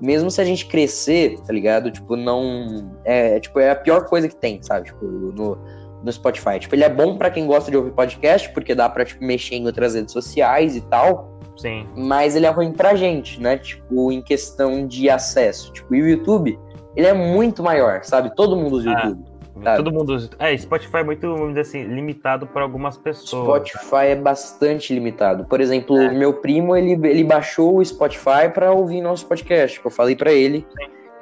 mesmo 0.00 0.30
se 0.30 0.40
a 0.40 0.44
gente 0.44 0.66
crescer, 0.66 1.38
tá 1.40 1.52
ligado? 1.52 1.90
Tipo, 1.90 2.16
não. 2.16 2.90
É, 3.04 3.38
tipo, 3.38 3.60
é 3.60 3.70
a 3.70 3.76
pior 3.76 4.06
coisa 4.06 4.28
que 4.28 4.36
tem, 4.36 4.62
sabe? 4.62 4.86
Tipo, 4.86 5.04
no, 5.04 5.58
no 6.02 6.12
Spotify. 6.12 6.58
Tipo, 6.58 6.74
ele 6.74 6.84
é 6.84 6.88
bom 6.88 7.16
para 7.16 7.30
quem 7.30 7.46
gosta 7.46 7.70
de 7.70 7.76
ouvir 7.76 7.92
podcast, 7.92 8.48
porque 8.52 8.74
dá 8.74 8.88
pra, 8.88 9.04
tipo, 9.04 9.24
mexer 9.24 9.56
em 9.56 9.66
outras 9.66 9.94
redes 9.94 10.12
sociais 10.12 10.76
e 10.76 10.80
tal. 10.80 11.38
Sim. 11.56 11.86
Mas 11.94 12.34
ele 12.34 12.46
é 12.46 12.50
ruim 12.50 12.72
pra 12.72 12.94
gente, 12.94 13.40
né? 13.40 13.58
Tipo, 13.58 14.10
em 14.10 14.22
questão 14.22 14.86
de 14.86 15.10
acesso. 15.10 15.72
Tipo, 15.72 15.94
e 15.94 16.02
o 16.02 16.08
YouTube, 16.08 16.58
ele 16.96 17.06
é 17.06 17.12
muito 17.12 17.62
maior, 17.62 18.02
sabe? 18.02 18.34
Todo 18.34 18.56
mundo 18.56 18.76
usa 18.76 18.88
o 18.88 18.92
ah, 18.92 19.02
YouTube. 19.04 19.29
Sabe? 19.62 19.76
Todo 19.76 19.92
mundo 19.92 20.14
usa. 20.14 20.30
É, 20.38 20.56
Spotify 20.56 20.98
é 20.98 21.04
muito, 21.04 21.34
vamos 21.34 21.48
dizer 21.48 21.60
assim, 21.60 21.82
limitado 21.84 22.46
para 22.46 22.62
algumas 22.62 22.96
pessoas. 22.96 23.44
Spotify 23.44 24.06
é 24.06 24.16
bastante 24.16 24.94
limitado. 24.94 25.44
Por 25.44 25.60
exemplo, 25.60 25.98
é. 25.98 26.10
meu 26.10 26.34
primo, 26.34 26.76
ele, 26.76 26.92
ele 27.08 27.24
baixou 27.24 27.76
o 27.76 27.84
Spotify 27.84 28.48
para 28.52 28.72
ouvir 28.72 29.00
nosso 29.00 29.26
podcast. 29.26 29.80
Eu 29.84 29.90
falei 29.90 30.16
para 30.16 30.32
ele. 30.32 30.66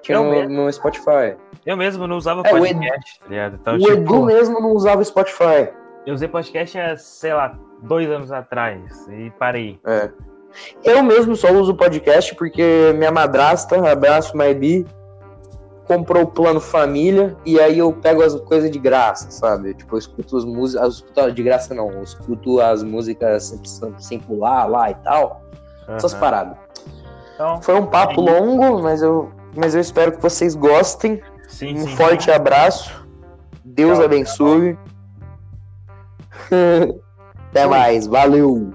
Tinha 0.03 0.21
no, 0.21 0.49
no, 0.49 0.73
Spotify. 0.73 1.37
Eu 1.67 1.77
mesmo 1.77 2.07
não 2.07 2.17
usava 2.17 2.43
é, 2.47 2.51
podcast, 2.51 3.21
o 3.29 3.35
Edu, 3.35 3.59
tá 3.59 3.75
Então, 3.75 3.75
o 3.75 3.79
tipo, 3.79 3.93
Edu 3.93 4.25
mesmo 4.25 4.61
não 4.61 4.73
usava 4.73 5.01
o 5.01 5.05
Spotify. 5.05 5.71
Eu 6.07 6.14
usei 6.14 6.29
podcast 6.29 6.79
há, 6.79 6.97
sei 6.97 7.35
lá, 7.35 7.59
dois 7.83 8.09
anos 8.09 8.33
atrás 8.33 9.07
e 9.09 9.31
parei. 9.38 9.79
É. 9.85 10.11
Eu 10.83 11.03
mesmo 11.03 11.37
só 11.37 11.53
uso 11.53 11.75
podcast 11.75 12.35
porque 12.37 12.93
minha 12.97 13.11
madrasta, 13.11 13.77
abraço 13.91 14.37
Maibi, 14.37 14.87
comprou 15.88 16.24
o 16.24 16.27
plano 16.27 16.61
família 16.61 17.35
e 17.46 17.59
aí 17.59 17.79
eu 17.79 17.90
pego 17.92 18.22
as 18.22 18.38
coisas 18.42 18.70
de 18.70 18.79
graça, 18.79 19.31
sabe? 19.31 19.72
Tipo, 19.72 19.94
eu 19.94 19.98
escuto 19.98 20.37
as 20.37 20.44
músicas, 20.44 21.05
de 21.35 21.42
graça 21.42 21.74
não, 21.74 21.90
eu 21.90 22.03
escuto 22.03 22.61
as 22.61 22.83
músicas 22.83 23.59
sem, 23.64 23.94
sem 23.98 24.20
pular 24.20 24.66
lá 24.66 24.90
e 24.90 24.94
tal. 24.96 25.42
Uhum. 25.88 25.96
Essas 25.96 26.12
paradas. 26.12 26.59
Então, 27.35 27.62
Foi 27.62 27.74
um 27.74 27.87
papo 27.87 28.20
é 28.29 28.31
longo, 28.31 28.83
mas 28.83 29.01
eu, 29.01 29.33
mas 29.57 29.74
eu 29.74 29.81
espero 29.81 30.12
que 30.12 30.20
vocês 30.20 30.55
gostem. 30.55 31.22
Sim, 31.48 31.79
um 31.79 31.87
sim, 31.87 31.96
forte 31.96 32.24
sim. 32.24 32.31
abraço. 32.33 33.07
Deus 33.64 33.96
tchau, 33.96 34.05
abençoe. 34.05 34.79
Até 37.51 37.66
mais, 37.66 38.07
valeu! 38.07 38.74